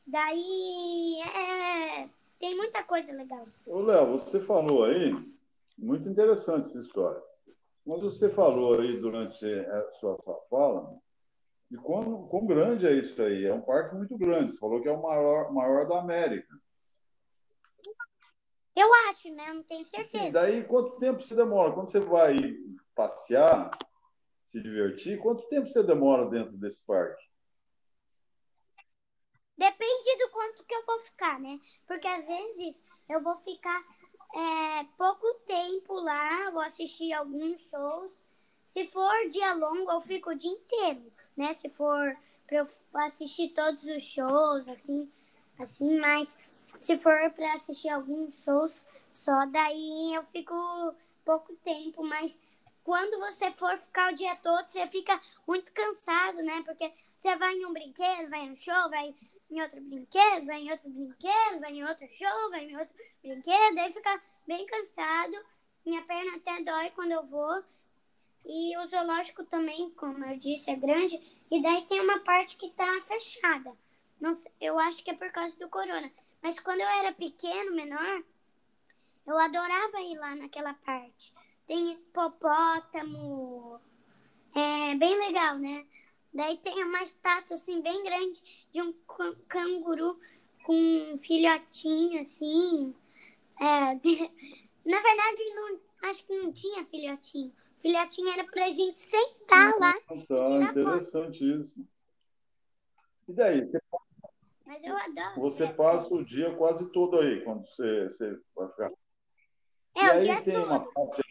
[0.06, 3.48] Daí é, tem muita coisa legal.
[3.68, 5.14] Ô, Léo, você falou aí,
[5.78, 7.22] muito interessante essa história.
[7.86, 10.18] Mas você falou aí durante a sua
[10.50, 10.98] fala
[11.70, 13.46] e quão, quão grande é isso aí?
[13.46, 14.52] É um parque muito grande.
[14.52, 16.58] Você falou que é o maior, maior da América.
[18.76, 19.54] Eu acho, né?
[19.54, 20.26] Não tenho certeza.
[20.26, 21.74] Sim, daí quanto tempo você demora?
[21.74, 22.36] Quando você vai
[22.96, 23.70] passear,
[24.48, 27.24] se divertir, quanto tempo você demora dentro desse parque?
[29.58, 31.60] Depende do quanto que eu vou ficar, né?
[31.86, 32.76] Porque às vezes
[33.10, 33.84] eu vou ficar
[34.34, 38.12] é, pouco tempo lá, vou assistir alguns shows.
[38.68, 41.54] Se for dia longo, eu fico o dia inteiro né?
[41.54, 45.10] Se for para eu assistir todos os shows, assim,
[45.60, 46.38] assim, mas
[46.80, 50.54] se for para assistir alguns shows só, daí eu fico
[51.24, 52.40] pouco tempo, mas
[52.88, 56.64] quando você for ficar o dia todo, você fica muito cansado, né?
[56.66, 59.14] Porque você vai em um brinquedo, vai em um show, vai
[59.52, 63.78] em outro brinquedo, vai em outro brinquedo, vai em outro show, vai em outro brinquedo,
[63.78, 65.36] aí fica bem cansado.
[65.86, 67.62] Minha perna até dói quando eu vou.
[68.46, 71.22] E o zoológico também, como eu disse, é grande.
[71.52, 73.74] E daí tem uma parte que está fechada.
[74.18, 76.10] Não eu acho que é por causa do corona.
[76.42, 78.24] Mas quando eu era pequeno, menor,
[79.28, 81.34] eu adorava ir lá naquela parte.
[81.68, 83.80] Tem hipopótamo.
[84.56, 85.86] É bem legal, né?
[86.34, 88.94] Daí tem uma estátua assim bem grande de um
[89.48, 90.20] canguru
[90.66, 92.96] com um filhotinho assim.
[93.60, 93.94] É.
[94.86, 97.54] Na verdade, não, acho que não tinha filhotinho.
[97.80, 99.94] Filhotinho era pra gente sentar lá.
[100.28, 101.66] Tá, interessante foto.
[101.66, 101.88] isso.
[103.28, 103.66] E daí?
[103.66, 103.82] Você...
[104.66, 105.42] Mas eu adoro.
[105.42, 108.92] Você passa o dia quase todo aí, quando você, você vai ficar.
[109.96, 110.66] É, e o aí dia tem todo.
[110.68, 111.27] uma parte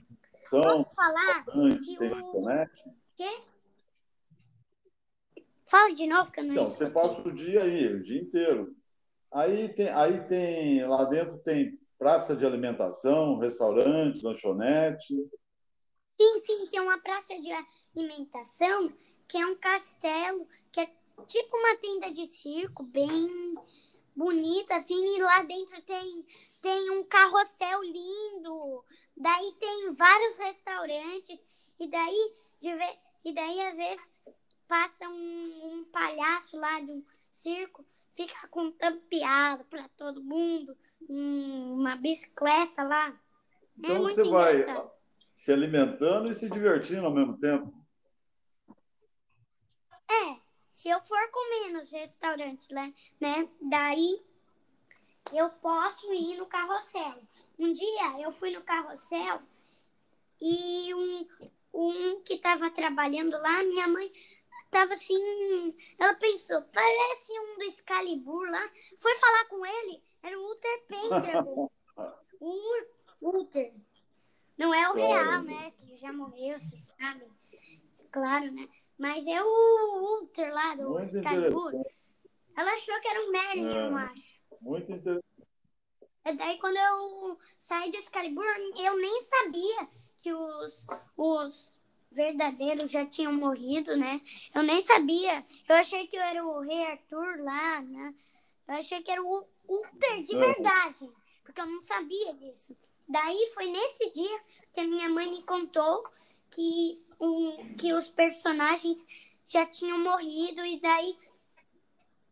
[0.46, 1.44] de Posso falar?
[1.48, 2.18] Antes, tem o...
[2.18, 2.70] internet.
[3.16, 3.42] Quê?
[5.66, 8.76] Fala de novo que eu não Então, você passa o dia aí, o dia inteiro.
[9.32, 15.14] Aí tem, aí tem, lá dentro tem praça de alimentação, restaurante, lanchonete.
[16.18, 17.50] Sim, sim, que é uma praça de
[17.94, 18.92] alimentação,
[19.28, 20.90] que é um castelo, que é
[21.26, 23.54] tipo uma tenda de circo, bem
[24.14, 26.24] bonita, assim, e lá dentro tem,
[26.62, 28.85] tem um carrossel lindo,
[29.16, 31.46] daí tem vários restaurantes,
[31.79, 32.68] e daí, de,
[33.24, 34.20] e daí às vezes
[34.68, 40.76] passa um, um palhaço lá de um circo, fica contando piada para todo mundo,
[41.09, 43.09] um, uma bicicleta lá.
[43.09, 43.12] É
[43.79, 44.90] então é você vai
[45.35, 47.72] se alimentando e se divertindo ao mesmo tempo.
[50.09, 53.48] É, se eu for comer nos restaurantes, né, né?
[53.61, 54.24] Daí
[55.33, 57.20] eu posso ir no carrossel.
[57.58, 59.40] Um dia eu fui no carrossel
[60.40, 61.26] e um,
[61.72, 64.12] um que estava trabalhando lá, minha mãe
[64.70, 65.74] tava assim.
[65.98, 68.70] Ela pensou, parece um do Excalibur lá.
[68.98, 71.70] Foi falar com ele, era o Uther Pendragon.
[72.40, 73.72] o Uther.
[74.58, 75.72] Não é o real, né?
[75.78, 77.28] Que já morreu, vocês sabem.
[78.10, 78.68] Claro, né?
[78.98, 81.72] Mas é o Uther lá do Muito Excalibur.
[82.56, 84.40] Ela achou que era um Merlin, é, eu acho.
[84.62, 85.36] Muito interessante.
[86.26, 88.44] E daí, quando eu saí do Excalibur,
[88.76, 89.88] eu nem sabia
[90.20, 90.86] que os,
[91.16, 91.76] os
[92.10, 94.20] verdadeiros já tinham morrido, né?
[94.52, 95.46] Eu nem sabia.
[95.68, 98.12] Eu achei que eu era o rei Arthur lá, né?
[98.66, 101.08] Eu achei que era o Uther de verdade,
[101.44, 102.76] porque eu não sabia disso.
[103.08, 104.40] Daí foi nesse dia
[104.72, 106.08] que a minha mãe me contou
[106.50, 109.06] que, um, que os personagens
[109.46, 111.16] já tinham morrido e daí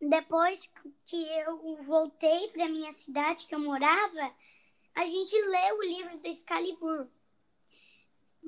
[0.01, 0.71] depois
[1.05, 4.31] que eu voltei para minha cidade que eu morava,
[4.93, 7.07] a gente leu o livro do Excalibur.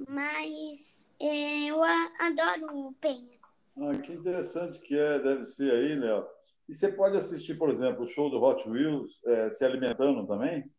[0.07, 3.38] Mas é, eu adoro o Penha.
[3.77, 6.27] Ah, que interessante que é, deve ser aí, Léo.
[6.67, 10.69] E você pode assistir, por exemplo, o show do Hot Wheels é, se alimentando também?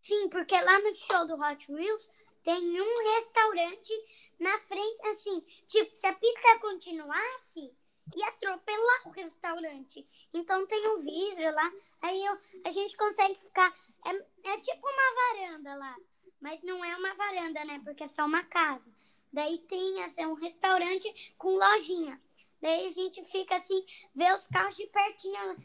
[0.00, 2.08] Sim, porque lá no show do Hot Wheels
[2.44, 3.92] tem um restaurante
[4.38, 7.76] na frente, assim, tipo, se a pista continuasse,
[8.16, 10.06] ia atropelar o restaurante.
[10.32, 13.72] Então tem um vidro lá, aí eu, a gente consegue ficar.
[14.04, 15.96] É, é tipo uma varanda lá.
[16.40, 17.80] Mas não é uma varanda, né?
[17.84, 18.86] Porque é só uma casa.
[19.32, 22.20] Daí tem assim, um restaurante com lojinha.
[22.60, 25.56] Daí a gente fica assim, vê os carros de pertinho.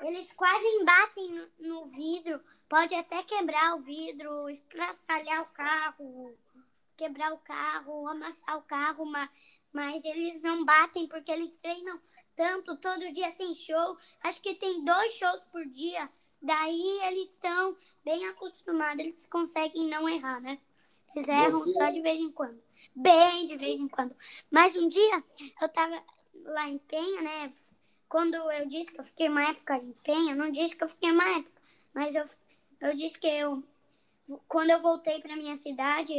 [0.00, 2.40] Eles quase embatem no, no vidro.
[2.68, 6.36] Pode até quebrar o vidro, estraçalhar o carro,
[6.96, 9.30] quebrar o carro, amassar o carro, mas,
[9.78, 12.00] mas eles não batem porque eles treinam
[12.34, 12.76] tanto.
[12.78, 13.96] Todo dia tem show.
[14.20, 16.10] Acho que tem dois shows por dia.
[16.42, 20.58] Daí eles estão bem acostumados, eles conseguem não errar, né?
[21.14, 21.72] Eles erram Você...
[21.74, 22.60] só de vez em quando.
[22.92, 24.16] Bem de vez em quando.
[24.50, 25.22] Mas um dia
[25.62, 26.02] eu tava
[26.42, 27.52] lá em Penha, né?
[28.08, 31.12] Quando eu disse que eu fiquei uma época em Penha, não disse que eu fiquei
[31.12, 31.62] uma época,
[31.94, 32.24] mas eu,
[32.80, 33.62] eu disse que eu,
[34.48, 36.14] quando eu voltei para minha cidade,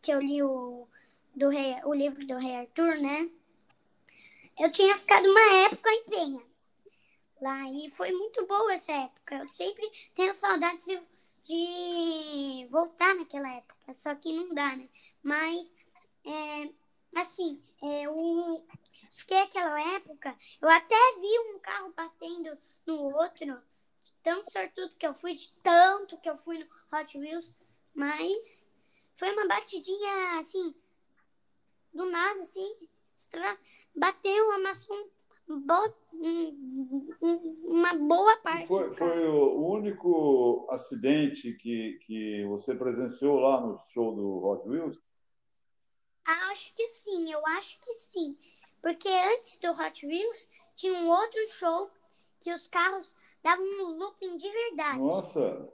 [0.00, 0.86] que eu li o,
[1.34, 3.30] do rei, o livro do Rei Arthur, né?
[4.58, 6.52] Eu tinha ficado uma época em Penha
[7.42, 7.68] lá.
[7.70, 9.34] E foi muito boa essa época.
[9.34, 11.02] Eu sempre tenho saudades de,
[11.42, 14.88] de voltar naquela época, só que não dá, né?
[15.22, 15.74] Mas,
[16.24, 16.70] é,
[17.20, 18.64] assim, é, eu
[19.14, 23.60] fiquei aquela época, eu até vi um carro batendo no outro,
[24.22, 26.66] tão sortudo que eu fui, de tanto que eu fui no
[26.96, 27.52] Hot Wheels,
[27.92, 28.62] mas
[29.16, 30.74] foi uma batidinha, assim,
[31.92, 32.74] do nada, assim,
[33.94, 35.10] bateu, amassou
[37.64, 38.66] uma boa parte.
[38.66, 44.98] Foi, foi o único acidente que, que você presenciou lá no show do Hot Wheels?
[46.24, 48.36] Acho que sim, eu acho que sim.
[48.80, 51.90] Porque antes do Hot Wheels tinha um outro show
[52.40, 54.98] que os carros davam um looping de verdade.
[54.98, 55.72] Nossa!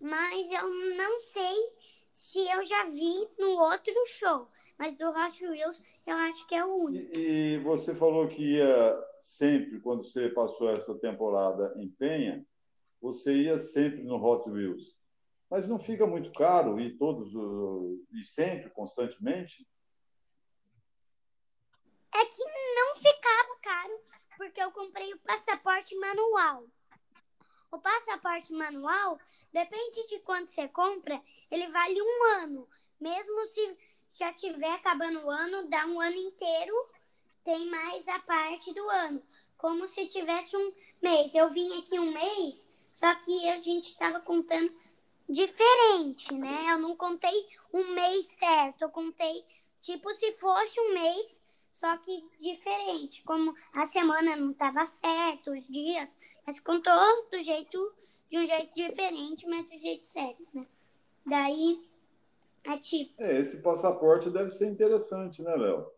[0.00, 1.72] Mas eu não sei
[2.12, 4.48] se eu já vi no outro show
[4.82, 7.16] mas do Hot Wheels eu acho que é o único.
[7.16, 12.44] E, e, você falou que ia sempre, quando você passou essa temporada em Penha,
[13.00, 14.98] você ia sempre no Hot Wheels.
[15.48, 17.32] Mas não fica muito caro ir todos
[18.12, 19.64] e sempre, constantemente?
[22.12, 22.44] É que
[22.74, 24.00] não ficava caro,
[24.36, 26.66] porque eu comprei o passaporte manual.
[27.70, 29.18] O passaporte manual,
[29.52, 32.68] depende de quanto você compra, ele vale um ano.
[33.00, 33.76] Mesmo se
[34.14, 36.74] já tiver acabando o ano, dá um ano inteiro,
[37.44, 39.22] tem mais a parte do ano.
[39.56, 41.34] Como se tivesse um mês.
[41.34, 44.72] Eu vim aqui um mês, só que a gente estava contando
[45.28, 46.72] diferente, né?
[46.72, 49.44] Eu não contei um mês certo, eu contei
[49.80, 51.40] tipo se fosse um mês,
[51.74, 53.22] só que diferente.
[53.24, 57.92] Como a semana não estava certo, os dias, mas contou do jeito,
[58.32, 60.66] de um jeito diferente, mas do jeito certo, né?
[61.26, 61.86] Daí
[62.64, 63.22] é tipo.
[63.22, 65.92] É, esse passaporte deve ser interessante, né, Léo?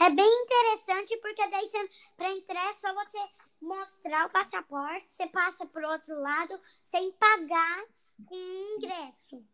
[0.00, 1.70] É bem interessante porque daí
[2.16, 3.18] para entrar é só você
[3.60, 7.84] mostrar o passaporte, você passa para outro lado sem pagar
[8.26, 8.34] com
[8.76, 9.46] ingresso.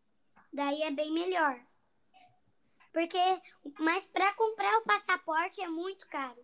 [0.51, 1.61] Daí é bem melhor.
[2.91, 3.19] Porque,
[3.79, 6.43] mas para comprar o passaporte é muito caro.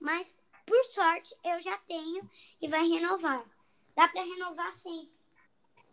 [0.00, 2.28] Mas por sorte eu já tenho
[2.60, 3.44] e vai renovar.
[3.94, 5.14] Dá para renovar sempre.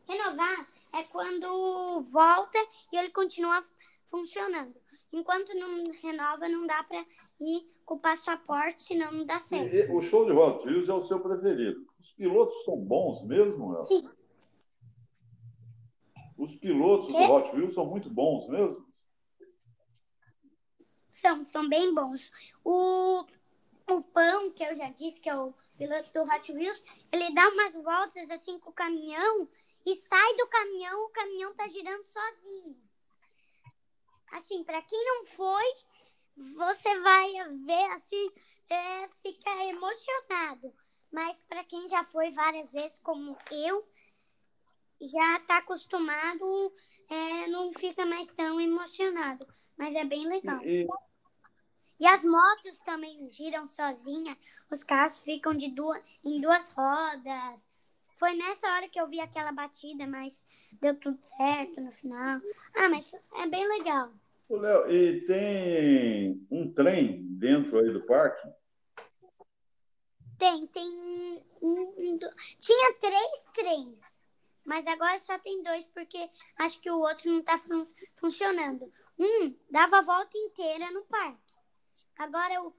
[0.08, 2.58] Renovar é quando volta
[2.92, 3.64] e ele continua
[4.08, 4.76] funcionando.
[5.12, 7.06] Enquanto não renova, não dá para
[7.40, 9.74] ir com o passaporte, senão não dá certo.
[9.74, 11.86] E, o show de Hot Wheels é o seu preferido.
[12.00, 13.84] Os pilotos são bons mesmo?
[13.86, 14.10] Sim.
[16.38, 18.86] Os pilotos do Hot Wheels são muito bons mesmo?
[21.12, 22.30] São, são bem bons.
[22.66, 23.26] O,
[23.88, 27.48] o Pão, que eu já disse que é o piloto do Hot Wheels, ele dá
[27.50, 29.50] umas voltas assim com o caminhão
[29.86, 32.78] e sai do caminhão, o caminhão tá girando sozinho.
[34.32, 35.64] Assim, para quem não foi,
[36.56, 37.32] você vai
[37.66, 38.32] ver assim,
[38.70, 40.74] é, fica emocionado.
[41.12, 43.88] Mas para quem já foi várias vezes, como eu,
[45.00, 46.74] já está acostumado,
[47.10, 49.46] é, não fica mais tão emocionado.
[49.78, 50.60] Mas é bem legal.
[50.64, 50.88] E, e
[52.02, 54.38] as motos também giram sozinha,
[54.72, 57.62] os carros ficam de duas, em duas rodas.
[58.16, 60.46] Foi nessa hora que eu vi aquela batida, mas
[60.82, 62.40] deu tudo certo no final.
[62.76, 64.12] Ah, mas é bem legal.
[64.50, 68.48] Ô, Léo, e tem um trem dentro aí do parque?
[70.38, 72.20] Tem, tem um, um,
[72.60, 74.00] tinha três trens,
[74.66, 78.92] mas agora só tem dois porque acho que o outro não está fun funcionando.
[79.18, 81.43] Um dava a volta inteira no parque.
[82.18, 82.74] Agora eu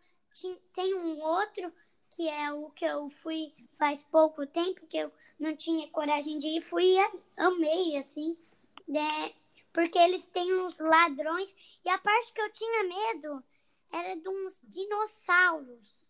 [0.73, 1.73] tem um outro
[2.11, 6.47] que é o que eu fui faz pouco tempo que eu não tinha coragem de
[6.47, 8.37] ir, fui e amei assim.
[8.87, 9.35] Né?
[9.75, 11.55] porque eles têm uns ladrões.
[11.85, 13.45] E a parte que eu tinha medo
[13.93, 16.07] era de uns dinossauros.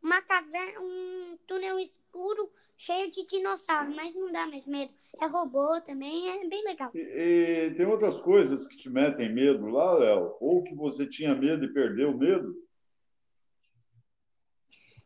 [0.00, 4.92] uma caverna, um túnel escuro cheio de dinossauros, mas não dá mais medo.
[5.20, 6.90] É robô também, é bem legal.
[6.94, 10.36] E, e tem outras coisas que te metem medo lá, Léo?
[10.40, 12.56] Ou que você tinha medo e perdeu o medo?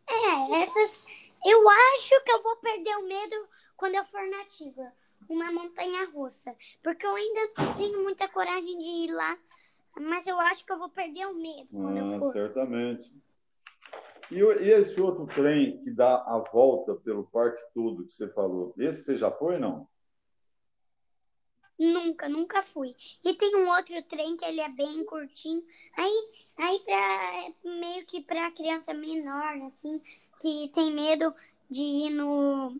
[0.09, 1.05] É, essas.
[1.45, 4.93] Eu acho que eu vou perder o medo quando eu for nativa
[5.29, 6.55] uma montanha russa.
[6.83, 9.37] Porque eu ainda tenho muita coragem de ir lá,
[10.01, 12.33] mas eu acho que eu vou perder o medo quando ah, eu for.
[12.33, 13.24] Certamente.
[14.35, 18.75] E, e, esse outro trem que dá a volta pelo parque todo que você falou,
[18.77, 19.87] esse você já foi não?
[21.79, 22.95] Nunca, nunca fui.
[23.25, 25.63] E tem um outro trem que ele é bem curtinho.
[25.97, 30.01] Aí, aí pra, meio que para criança menor, assim,
[30.41, 31.33] que tem medo
[31.71, 32.77] de ir no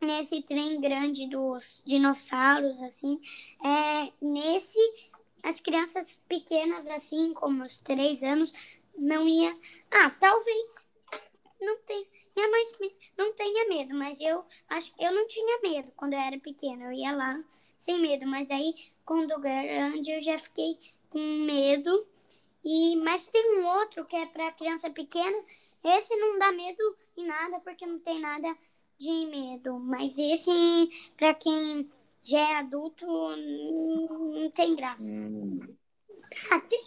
[0.00, 3.20] nesse trem grande dos dinossauros, assim,
[3.64, 4.78] é, nesse
[5.42, 8.52] as crianças pequenas, assim, como os três anos,
[8.96, 9.56] não ia.
[9.90, 10.88] Ah, talvez
[11.60, 12.78] não tenha, mais,
[13.16, 16.84] não tenha medo, mas eu acho eu não tinha medo quando eu era pequena.
[16.84, 17.42] Eu ia lá
[17.78, 18.74] sem medo, mas aí
[19.04, 20.78] quando grande eu já fiquei
[21.10, 22.06] com medo.
[22.64, 25.44] E mas tem um outro que é para criança pequena.
[25.84, 28.56] Esse não dá medo em nada porque não tem nada
[28.98, 31.90] de medo, mas esse, para quem
[32.22, 35.02] já é adulto, não tem graça.
[36.50, 36.84] Ah, tem,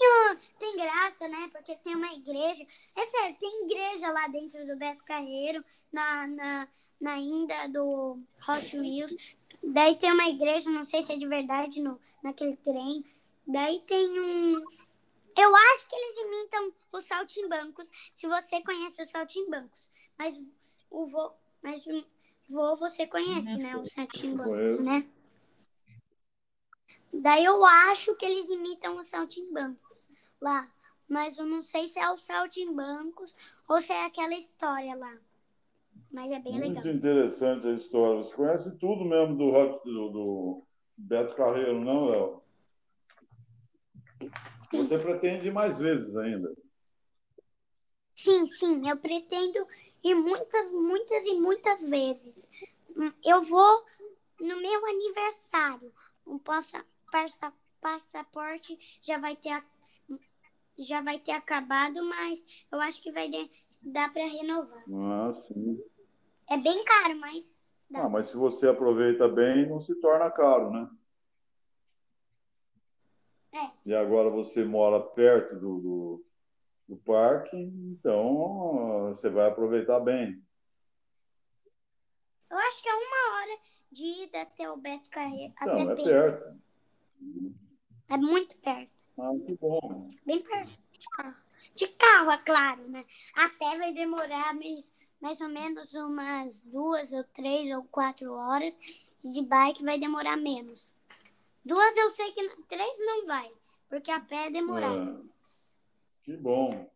[0.60, 1.50] tem graça, né?
[1.52, 2.66] Porque tem uma igreja.
[2.96, 6.68] É sério, tem igreja lá dentro do Beto Carreiro, na, na,
[7.00, 9.16] na Inda do Hot Wheels.
[9.64, 13.04] Daí tem uma igreja, não sei se é de verdade, no, naquele trem.
[13.48, 14.64] Daí tem um.
[15.38, 19.80] Eu acho que eles imitam os saltimbancos, se você conhece os saltimbancos.
[20.18, 20.42] Mas
[20.90, 21.32] o,
[21.62, 21.84] mas
[22.50, 23.76] vô você conhece, né?
[23.76, 25.06] O saltimbanco, né?
[27.22, 29.98] Daí eu acho que eles imitam os saltimbancos
[30.42, 30.70] lá.
[31.08, 33.36] Mas eu não sei se é os saltimbancos
[33.70, 35.18] ou se é aquela história lá.
[36.12, 36.84] Mas é bem Muito legal.
[36.84, 38.24] Muito interessante a história.
[38.24, 39.52] Você conhece tudo mesmo do,
[39.84, 40.64] do, do
[40.98, 42.42] Beto Carreiro, não, Léo?
[44.72, 46.54] Você pretende ir mais vezes ainda?
[48.16, 49.68] Sim, sim, eu pretendo
[50.04, 52.50] e muitas, muitas e muitas vezes.
[53.24, 53.86] Eu vou
[54.40, 55.92] no meu aniversário.
[56.26, 56.84] O passa,
[57.16, 59.64] passa, passaporte já vai ter
[60.78, 63.32] já vai ter acabado, mas eu acho que vai
[63.82, 64.84] dar para renovar.
[64.94, 65.82] Ah, sim.
[66.50, 67.58] É bem caro, mas
[67.90, 68.04] dá.
[68.04, 70.90] Ah, mas se você aproveita bem, não se torna caro, né?
[73.54, 73.72] É.
[73.86, 76.26] E agora você mora perto do, do
[76.88, 80.40] do parque, então você vai aproveitar bem.
[82.50, 83.60] Eu acho que é uma hora
[83.92, 85.54] de ida até o Beto Carreiro.
[85.62, 86.04] Então, até é Pedro.
[86.04, 86.65] perto.
[88.10, 88.92] É muito perto.
[89.18, 90.12] Ah, que bom.
[90.26, 91.36] Bem perto de carro.
[91.76, 93.06] De carro, é claro, né?
[93.36, 98.74] Até vai demorar mais, mais ou menos umas duas ou três ou quatro horas.
[99.24, 100.96] E de bike vai demorar menos.
[101.64, 102.48] Duas eu sei que.
[102.70, 103.52] Três não vai.
[103.90, 105.26] Porque a pé é demorado.
[105.26, 105.50] Ah,
[106.24, 106.90] que bom.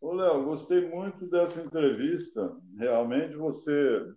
[0.00, 2.54] Ô, Léo, gostei muito dessa entrevista.
[2.76, 4.12] Realmente você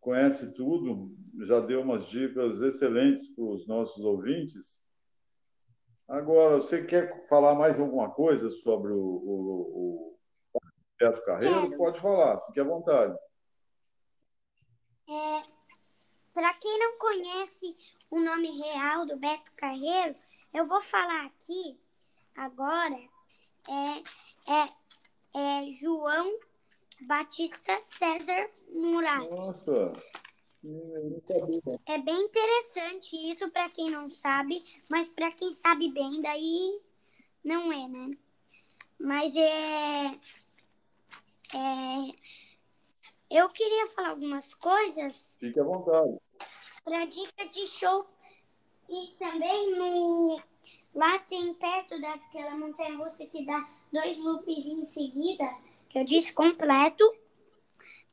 [0.00, 4.82] conhece tudo, já deu umas dicas excelentes para os nossos ouvintes.
[6.08, 10.18] Agora, você quer falar mais alguma coisa sobre o, o,
[10.52, 10.60] o
[10.98, 11.62] Beto Carreiro?
[11.62, 11.76] Quero.
[11.78, 13.16] Pode falar, fique à vontade.
[15.08, 15.42] É,
[16.34, 17.76] para quem não conhece
[18.10, 20.14] o nome real do Beto Carreiro,
[20.52, 21.80] eu vou falar aqui
[22.36, 22.98] agora.
[23.68, 24.68] É, é,
[25.34, 26.38] é João
[27.06, 29.30] Batista César Murad.
[29.30, 29.92] Nossa.
[31.86, 36.80] É bem interessante isso para quem não sabe, mas para quem sabe bem, daí
[37.44, 38.16] não é, né?
[38.98, 40.06] Mas é,
[41.54, 42.14] é.
[43.28, 46.18] Eu queria falar algumas coisas Fique à vontade.
[46.84, 48.06] para dica de show
[48.88, 50.40] e também no
[50.94, 55.50] lá tem perto daquela montanha russa que dá dois loops em seguida
[55.88, 57.04] que eu disse completo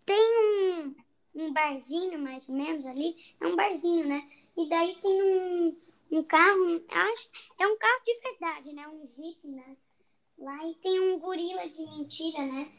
[0.05, 0.95] tem um,
[1.35, 4.27] um barzinho mais ou menos ali é um barzinho né
[4.57, 5.77] e daí tem um,
[6.11, 9.77] um carro acho é um carro de verdade né um jeep né
[10.37, 12.71] lá e tem um gorila de mentira né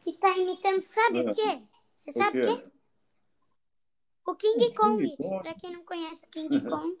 [0.00, 1.30] que tá imitando sabe o É.
[1.30, 1.62] quê
[1.96, 2.62] você O sabe o quê?
[2.62, 2.72] quê
[4.26, 5.42] o King O Kong, King Kong?
[5.42, 6.96] pra quem não conhece o King Kong,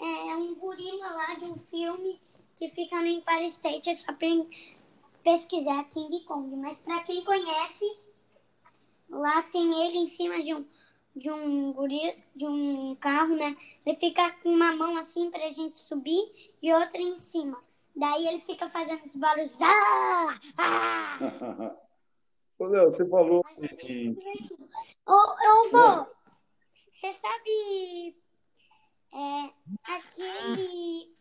[0.00, 2.20] é um gorila lá de um filme
[2.56, 4.12] que fica no Empire State, é só
[5.22, 6.56] pesquisar King Kong.
[6.56, 7.84] Mas pra quem conhece,
[9.08, 10.66] lá tem ele em cima de um
[11.18, 13.56] de um gorila, de um carro, né?
[13.84, 17.60] Ele fica com uma mão assim pra gente subir e outra em cima.
[17.94, 19.58] Daí ele fica fazendo os barulhos.
[19.60, 20.40] Ah!
[20.56, 21.18] Ah!
[22.58, 23.44] Ô, Léo, você falou.
[25.06, 26.06] Ô, eu vou.
[26.92, 28.16] Você sabe
[29.12, 29.50] é,
[29.84, 31.12] aquele.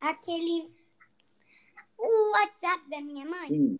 [0.00, 0.76] Aquele.
[1.98, 3.48] O WhatsApp da minha mãe?
[3.48, 3.78] Sim,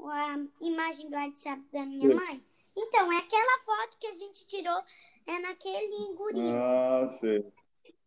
[0.00, 2.14] A imagem do WhatsApp da minha Sim.
[2.14, 2.47] mãe?
[2.80, 4.80] Então, é aquela foto que a gente tirou
[5.26, 7.02] é naquele gorila.
[7.02, 7.44] ah, sei.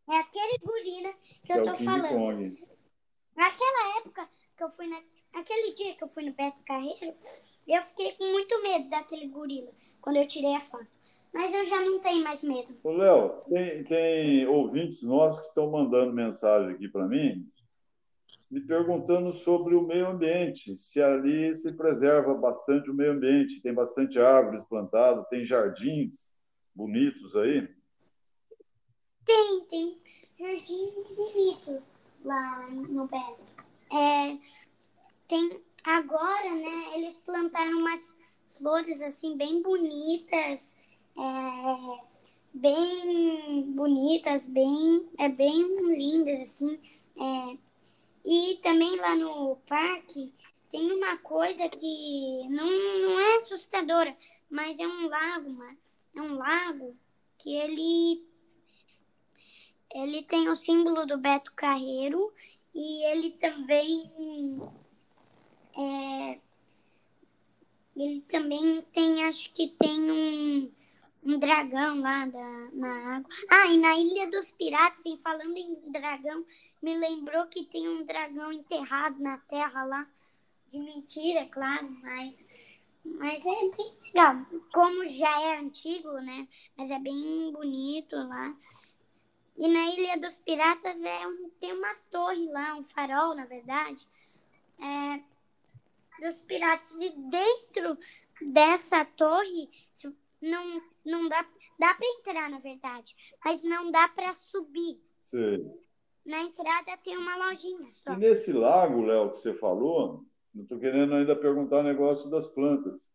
[0.09, 2.07] É aquele gorila que Que eu é tô falando.
[2.07, 2.67] Kong.
[3.35, 5.01] Naquela época que eu fui na...
[5.33, 7.15] Aquele dia que eu fui no Beto Carreiro,
[7.67, 10.87] eu fiquei com muito medo daquele gorila quando eu tirei a foto.
[11.33, 12.77] Mas eu já não tenho mais medo.
[12.83, 17.49] Ô, Léo, tem, tem ouvintes nossos que estão mandando mensagem aqui para mim,
[18.51, 23.73] me perguntando sobre o meio ambiente, se ali se preserva bastante o meio ambiente, tem
[23.73, 26.33] bastante árvores plantadas, tem jardins
[26.75, 27.65] bonitos aí.
[29.25, 29.97] Tem, tem
[30.37, 31.81] jardim bonito
[32.25, 33.39] lá no Beto.
[33.89, 34.37] É,
[35.29, 36.97] tem agora, né?
[36.97, 38.19] Eles plantaram umas
[38.59, 40.59] flores assim bem bonitas,
[41.17, 42.03] é,
[42.53, 46.77] bem bonitas, bem é bem lindas assim.
[47.15, 47.70] é.
[48.25, 50.33] E também lá no parque
[50.71, 54.15] tem uma coisa que não, não é assustadora,
[54.49, 55.75] mas é um lago, ma-
[56.15, 56.95] é um lago
[57.37, 58.25] que ele
[59.93, 62.31] ele tem o símbolo do Beto Carreiro
[62.73, 64.09] e ele também
[65.77, 66.39] é,
[67.95, 70.71] ele também tem, acho que tem um,
[71.23, 73.29] um dragão lá da, na água.
[73.49, 76.45] Ah, e na Ilha dos Piratas, e falando em dragão,
[76.81, 80.07] me lembrou que tem um dragão enterrado na terra lá.
[80.71, 82.49] De mentira, claro, mas,
[83.03, 84.45] mas é bem legal.
[84.73, 86.47] Como já é antigo, né?
[86.77, 88.55] Mas é bem bonito lá.
[89.57, 94.07] E na Ilha dos Piratas é um, tem uma torre lá, um farol, na verdade,
[94.79, 95.21] é,
[96.21, 96.91] dos piratas.
[96.99, 97.97] E dentro
[98.41, 99.69] dessa torre
[100.41, 101.45] não, não dá,
[101.77, 104.99] dá para entrar, na verdade, mas não dá para subir.
[105.25, 105.63] Sei.
[106.25, 108.13] Na entrada tem uma lojinha só.
[108.13, 112.51] E nesse lago, Léo, que você falou, não estou querendo ainda perguntar o negócio das
[112.51, 113.11] plantas.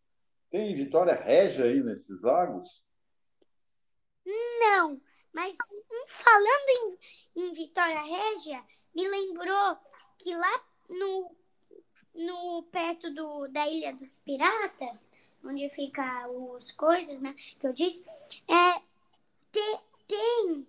[0.50, 2.68] Tem Vitória Régia aí nesses lagos?
[4.60, 5.00] Não,
[5.32, 6.98] mas hum, falando
[7.36, 8.62] em, em Vitória Régia,
[8.94, 9.78] me lembrou
[10.18, 11.30] que lá no,
[12.14, 15.08] no perto do, da Ilha dos Piratas,
[15.44, 18.04] onde fica os coisas, né, que eu disse,
[18.48, 18.80] é,
[19.52, 20.66] te- tem,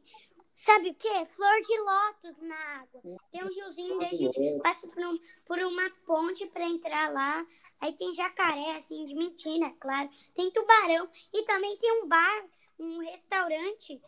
[0.57, 1.25] sabe o quê?
[1.25, 3.01] Flor de lótus na água.
[3.31, 7.45] Tem um riozinho, daí a gente passa por, um- por uma ponte para entrar lá.
[7.79, 10.09] Aí tem jacaré, assim, de mentira, claro.
[10.35, 11.07] Tem tubarão.
[11.31, 12.45] E também tem um bar
[12.79, 13.99] um restaurante,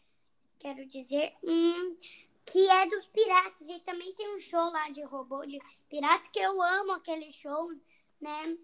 [0.59, 1.95] quero dizer, um,
[2.45, 3.67] que é dos piratas.
[3.67, 7.71] E também tem um show lá de robô de piratas, que eu amo aquele show,
[8.19, 8.57] né?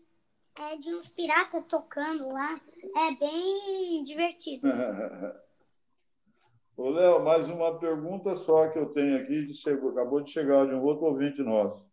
[0.57, 2.59] É de uns piratas tocando lá.
[2.95, 4.67] É bem divertido.
[6.77, 10.67] Ô, Léo, mais uma pergunta só que eu tenho aqui, de chegou, acabou de chegar
[10.67, 11.85] de um outro ouvinte nosso.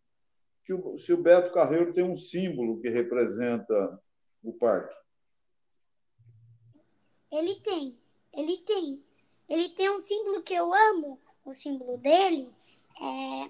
[0.65, 4.01] Que o, se o Beto Carreiro tem um símbolo que representa
[4.43, 4.93] o parque.
[7.31, 7.97] Ele tem,
[8.33, 9.01] ele tem.
[9.47, 12.49] Ele tem um símbolo que eu amo, o símbolo dele.
[13.01, 13.49] É,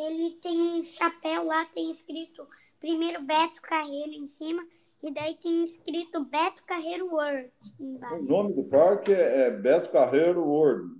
[0.00, 2.48] ele tem um chapéu lá, tem escrito
[2.80, 4.66] primeiro Beto Carreiro em cima
[5.02, 7.50] e daí tem escrito Beto Carreiro World.
[7.78, 8.16] Embaixo.
[8.16, 10.98] O nome do parque é, Beto Carreiro World.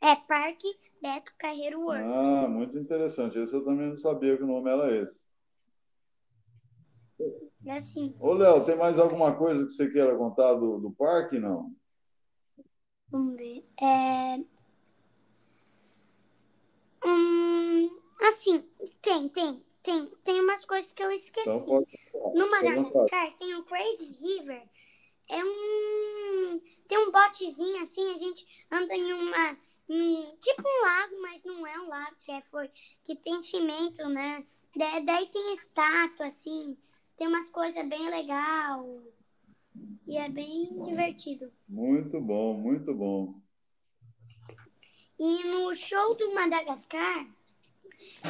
[0.00, 0.68] É, Parque
[1.00, 2.04] Beto Carreiro World.
[2.04, 3.38] Ah, muito interessante.
[3.38, 5.24] Esse eu também não sabia que o nome era esse.
[7.64, 8.14] É assim.
[8.18, 11.72] Ô, Léo, tem mais alguma coisa que você queira contar do, do parque, não?
[13.10, 13.64] Vamos ver.
[13.80, 14.38] É...
[17.04, 17.90] Hum,
[18.22, 18.64] assim,
[19.00, 19.62] tem, tem.
[19.82, 21.48] Tem, tem umas coisas que eu esqueci.
[21.48, 21.98] Então pode...
[22.34, 24.62] No Madagascar tem o Crazy River.
[25.28, 26.60] É um.
[26.86, 29.58] Tem um botezinho assim, a gente anda em uma.
[29.88, 32.70] Em, tipo um lago, mas não é um lago, que, é, foi,
[33.04, 34.44] que tem cimento, né?
[34.76, 36.76] Da, daí tem estátua, assim.
[37.16, 39.02] Tem umas coisas bem legal.
[40.06, 41.50] E é bem divertido.
[41.68, 43.34] Muito bom, muito bom.
[45.18, 47.26] E no show do Madagascar,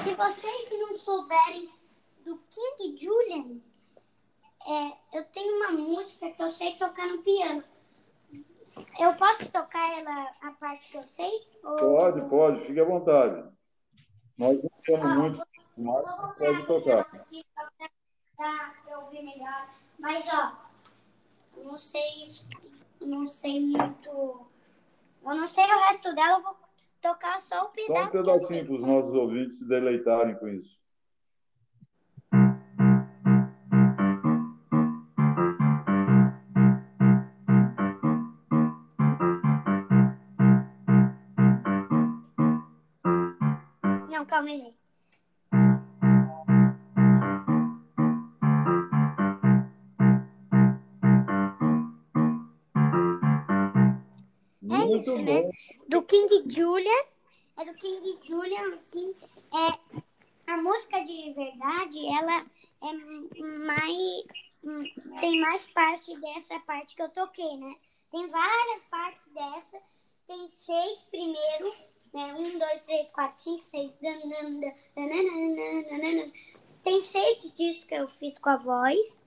[0.02, 1.70] se vocês não souberem
[2.24, 3.60] do King Julian,
[4.66, 7.64] é, eu tenho uma música que eu sei tocar no piano.
[8.98, 11.30] Eu posso tocar ela a parte que eu sei?
[11.62, 11.78] Ou...
[11.78, 13.50] Pode, pode, fique à vontade.
[14.38, 15.36] Nós não temos ah, muito,
[15.76, 17.26] vou, mas pode tocar.
[18.96, 19.68] Ouvir melhor.
[19.98, 20.52] Mas, ó,
[21.56, 22.46] não sei isso,
[23.00, 24.08] não sei muito.
[24.08, 26.61] Eu não sei o resto dela, eu vou
[27.02, 28.00] tocar só o pedaço.
[28.00, 30.80] Só um pedacinho para os nossos ouvintes se deleitarem com isso.
[44.08, 44.72] Não, calma aí.
[55.02, 55.42] isso, né?
[55.92, 57.04] Do King Julian.
[57.58, 59.14] É do King Julian, assim.
[59.52, 60.00] É,
[60.50, 62.46] a música de verdade, ela
[62.82, 62.92] é
[63.42, 64.24] mais.
[65.20, 67.76] Tem mais parte dessa parte que eu toquei, né?
[68.10, 69.82] Tem várias partes dessa.
[70.26, 71.74] Tem seis primeiro,
[72.14, 72.34] né?
[72.38, 73.92] Um, dois, três, quatro, cinco, seis.
[76.82, 79.20] Tem seis discos que eu fiz com a voz.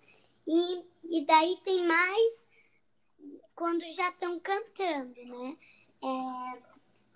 [0.47, 2.47] E, e daí tem mais
[3.53, 5.57] quando já estão cantando, né?
[6.04, 6.62] É,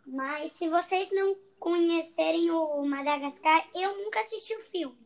[0.06, 4.98] mas se vocês não conhecerem o Madagascar, eu nunca assisti o filme,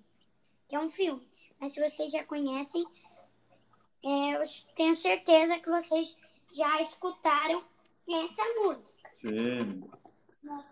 [0.67, 1.27] que é um filme.
[1.59, 2.85] Mas se vocês já conhecem,
[4.03, 4.43] é, eu
[4.75, 6.17] tenho certeza que vocês
[6.51, 7.63] já escutaram
[8.07, 9.09] essa música.
[9.11, 9.83] Sim.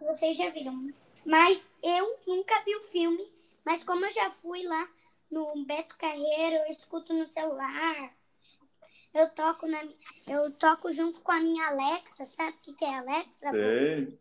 [0.02, 0.94] Vocês já viram.
[1.26, 3.32] Mas eu nunca vi o filme,
[3.64, 4.88] mas como eu já fui lá
[5.30, 8.14] no Beto Carreiro, eu escuto no celular,
[9.14, 9.84] eu toco na
[10.28, 13.52] eu toco junto com a minha Alexa, sabe o que, que é Alexa?
[13.52, 14.20] Sei,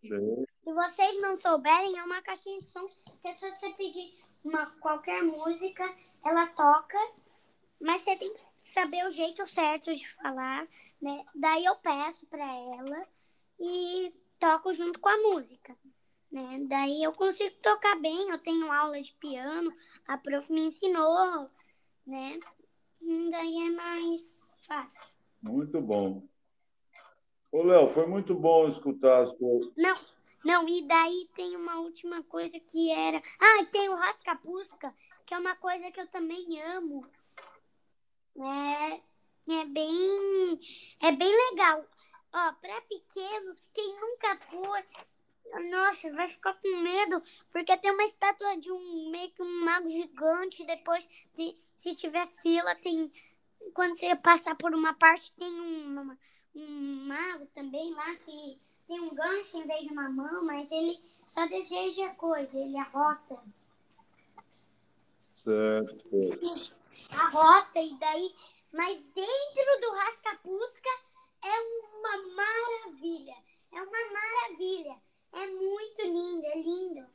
[0.00, 0.46] sei.
[0.64, 2.86] Se vocês não souberem, é uma caixinha de som
[3.20, 5.84] que é só você pedir uma, qualquer música,
[6.24, 6.98] ela toca,
[7.80, 8.40] mas você tem que
[8.72, 10.66] saber o jeito certo de falar,
[11.00, 11.24] né?
[11.34, 13.06] Daí eu peço para ela
[13.60, 15.76] e toco junto com a música.
[16.30, 16.64] Né?
[16.66, 19.72] Daí eu consigo tocar bem, eu tenho aula de piano,
[20.08, 21.50] a prof me ensinou,
[22.06, 22.40] né?
[23.30, 25.00] Daí é mais fácil.
[25.42, 26.26] Muito bom.
[27.50, 29.72] Ô, Léo, foi muito bom escutar as coisas.
[29.76, 29.96] Não,
[30.44, 33.22] não, e daí tem uma última coisa que era.
[33.40, 34.94] Ah, e tem o Rascapusca,
[35.26, 37.06] que é uma coisa que eu também amo.
[38.36, 39.00] É,
[39.52, 40.60] é bem.
[41.00, 41.84] É bem legal.
[42.32, 44.84] Ó, para pequenos, quem nunca for,
[45.70, 49.88] nossa, vai ficar com medo, porque tem uma estátua de um meio que um mago
[49.88, 50.64] gigante.
[50.64, 53.12] Depois, de, se tiver fila, tem.
[53.74, 56.16] Quando você passar por uma parte, tem um,
[56.54, 61.00] um mago também lá que tem um gancho em vez de uma mão, mas ele
[61.28, 63.38] só deseja coisa, ele arrota.
[65.42, 66.08] Certo.
[67.10, 68.34] Arrota, e daí.
[68.72, 70.90] Mas dentro do Rascapusca
[71.42, 71.60] é
[71.98, 73.34] uma maravilha.
[73.72, 74.96] É uma maravilha.
[75.32, 77.06] É muito lindo, é lindo.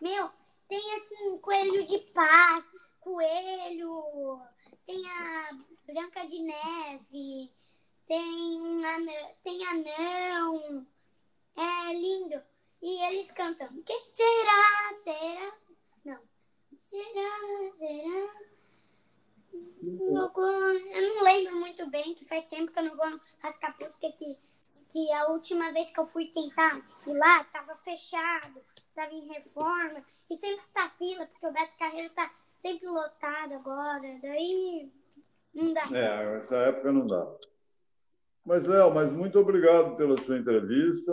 [0.00, 0.30] Meu,
[0.68, 2.64] tem assim um coelho de paz,
[3.06, 4.42] coelho,
[4.84, 5.50] tem a
[5.86, 7.52] Branca de Neve,
[8.08, 10.86] tem um anão, tem anão.
[11.56, 12.42] É lindo.
[12.82, 13.68] E eles cantam.
[13.84, 14.94] Quem será?
[15.04, 15.56] Será?
[16.04, 16.20] Não.
[16.80, 17.72] Será?
[17.76, 18.46] Será?
[19.82, 24.36] Eu não lembro muito bem, que faz tempo que eu não vou no Rascapuz, que,
[24.90, 28.60] que a última vez que eu fui tentar ir lá, tava fechado,
[28.94, 32.30] tava em reforma, e sempre tá fila, porque o Beto Carreiro tá
[32.66, 34.90] sempre lotado agora, daí
[35.54, 35.88] não dá.
[35.92, 37.36] É, essa época não dá.
[38.44, 41.12] Mas, Léo, mas muito obrigado pela sua entrevista.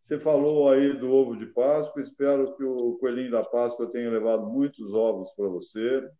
[0.00, 2.02] Você falou aí do ovo de Páscoa.
[2.02, 6.10] Espero que o coelhinho da Páscoa tenha levado muitos ovos para você.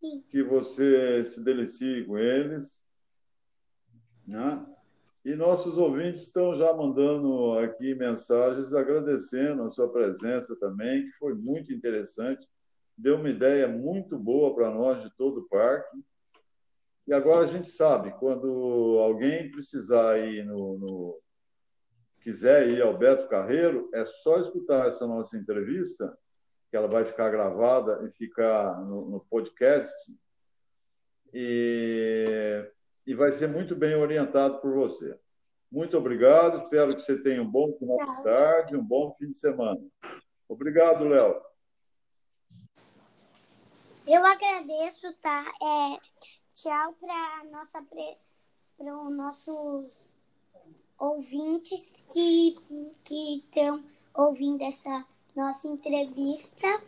[0.00, 0.24] Sim.
[0.30, 2.84] Que você se delicie com eles.
[4.26, 4.66] Né?
[5.24, 11.34] E nossos ouvintes estão já mandando aqui mensagens agradecendo a sua presença também, que foi
[11.34, 12.46] muito interessante.
[12.96, 15.98] Deu uma ideia muito boa para nós de todo o parque.
[17.06, 21.20] E agora a gente sabe, quando alguém precisar ir no, no
[22.20, 26.16] quiser ir ao Beto Carreiro, é só escutar essa nossa entrevista,
[26.70, 29.94] que ela vai ficar gravada e ficar no, no podcast,
[31.34, 32.64] e,
[33.06, 35.18] e vai ser muito bem orientado por você.
[35.70, 39.38] Muito obrigado, espero que você tenha um bom final de tarde, um bom fim de
[39.38, 39.80] semana.
[40.48, 41.53] Obrigado, Léo.
[44.06, 45.50] Eu agradeço, tá?
[45.62, 46.00] É,
[46.54, 47.82] tchau para nossa
[48.76, 49.86] para os nossos
[50.98, 52.54] ouvintes que
[53.02, 53.82] que estão
[54.12, 56.82] ouvindo essa nossa entrevista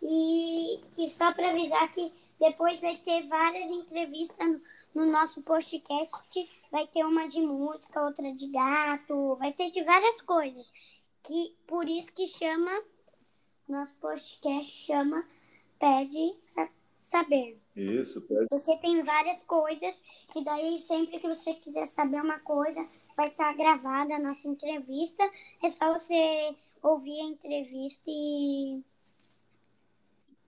[0.00, 2.10] e, e só para avisar que
[2.40, 4.60] depois vai ter várias entrevistas no,
[4.94, 6.50] no, nosso podcast.
[6.72, 10.72] Vai ter uma de música, outra de gato, vai ter de várias coisas.
[11.22, 12.72] Que por isso que chama
[13.68, 15.26] nosso podcast chama
[15.84, 16.34] Pede
[16.98, 17.60] Saber.
[17.76, 18.46] Isso, pede.
[18.48, 20.00] Porque tem várias coisas
[20.34, 25.22] e daí sempre que você quiser saber uma coisa, vai estar gravada a nossa entrevista.
[25.62, 28.82] É só você ouvir a entrevista e,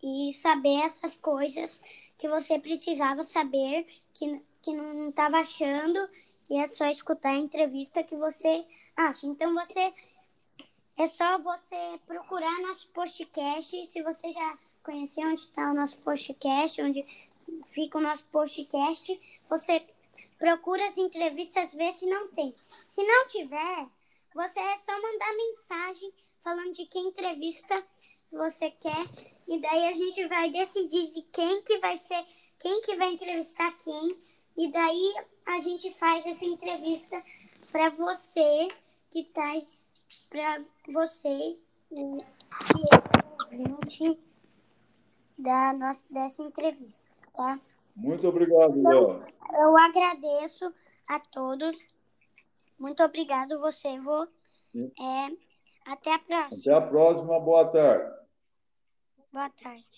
[0.03, 1.83] e saber essas coisas
[2.17, 6.09] que você precisava saber, que, que não estava achando,
[6.49, 8.65] e é só escutar a entrevista que você
[8.97, 9.27] acha.
[9.27, 9.93] Então você
[10.97, 13.87] é só você procurar nosso podcast.
[13.89, 17.05] Se você já conhecer onde está o nosso podcast, onde
[17.67, 19.21] fica o nosso podcast,
[19.51, 19.85] você
[20.39, 22.55] procura as entrevistas, vê se não tem.
[22.89, 23.89] Se não tiver,
[24.33, 27.85] você é só mandar mensagem falando de que entrevista
[28.31, 29.07] você quer
[29.49, 32.25] e daí a gente vai decidir de quem que vai ser,
[32.61, 34.17] quem que vai entrevistar quem
[34.57, 35.15] e daí
[35.47, 37.23] a gente faz essa entrevista
[37.73, 38.69] para você
[39.11, 39.53] que tá
[40.31, 41.57] para você
[45.39, 47.61] da nossa dessa entrevista, tá?
[47.95, 49.25] Muito obrigado, então.
[49.53, 50.73] Eu agradeço
[51.09, 51.89] a todos.
[52.79, 54.27] Muito obrigado, você, vô.
[54.77, 55.37] É,
[55.87, 56.61] até a próxima.
[56.61, 57.41] Até a próxima.
[57.41, 58.17] Boa tarde.
[59.33, 59.96] Boa tarde.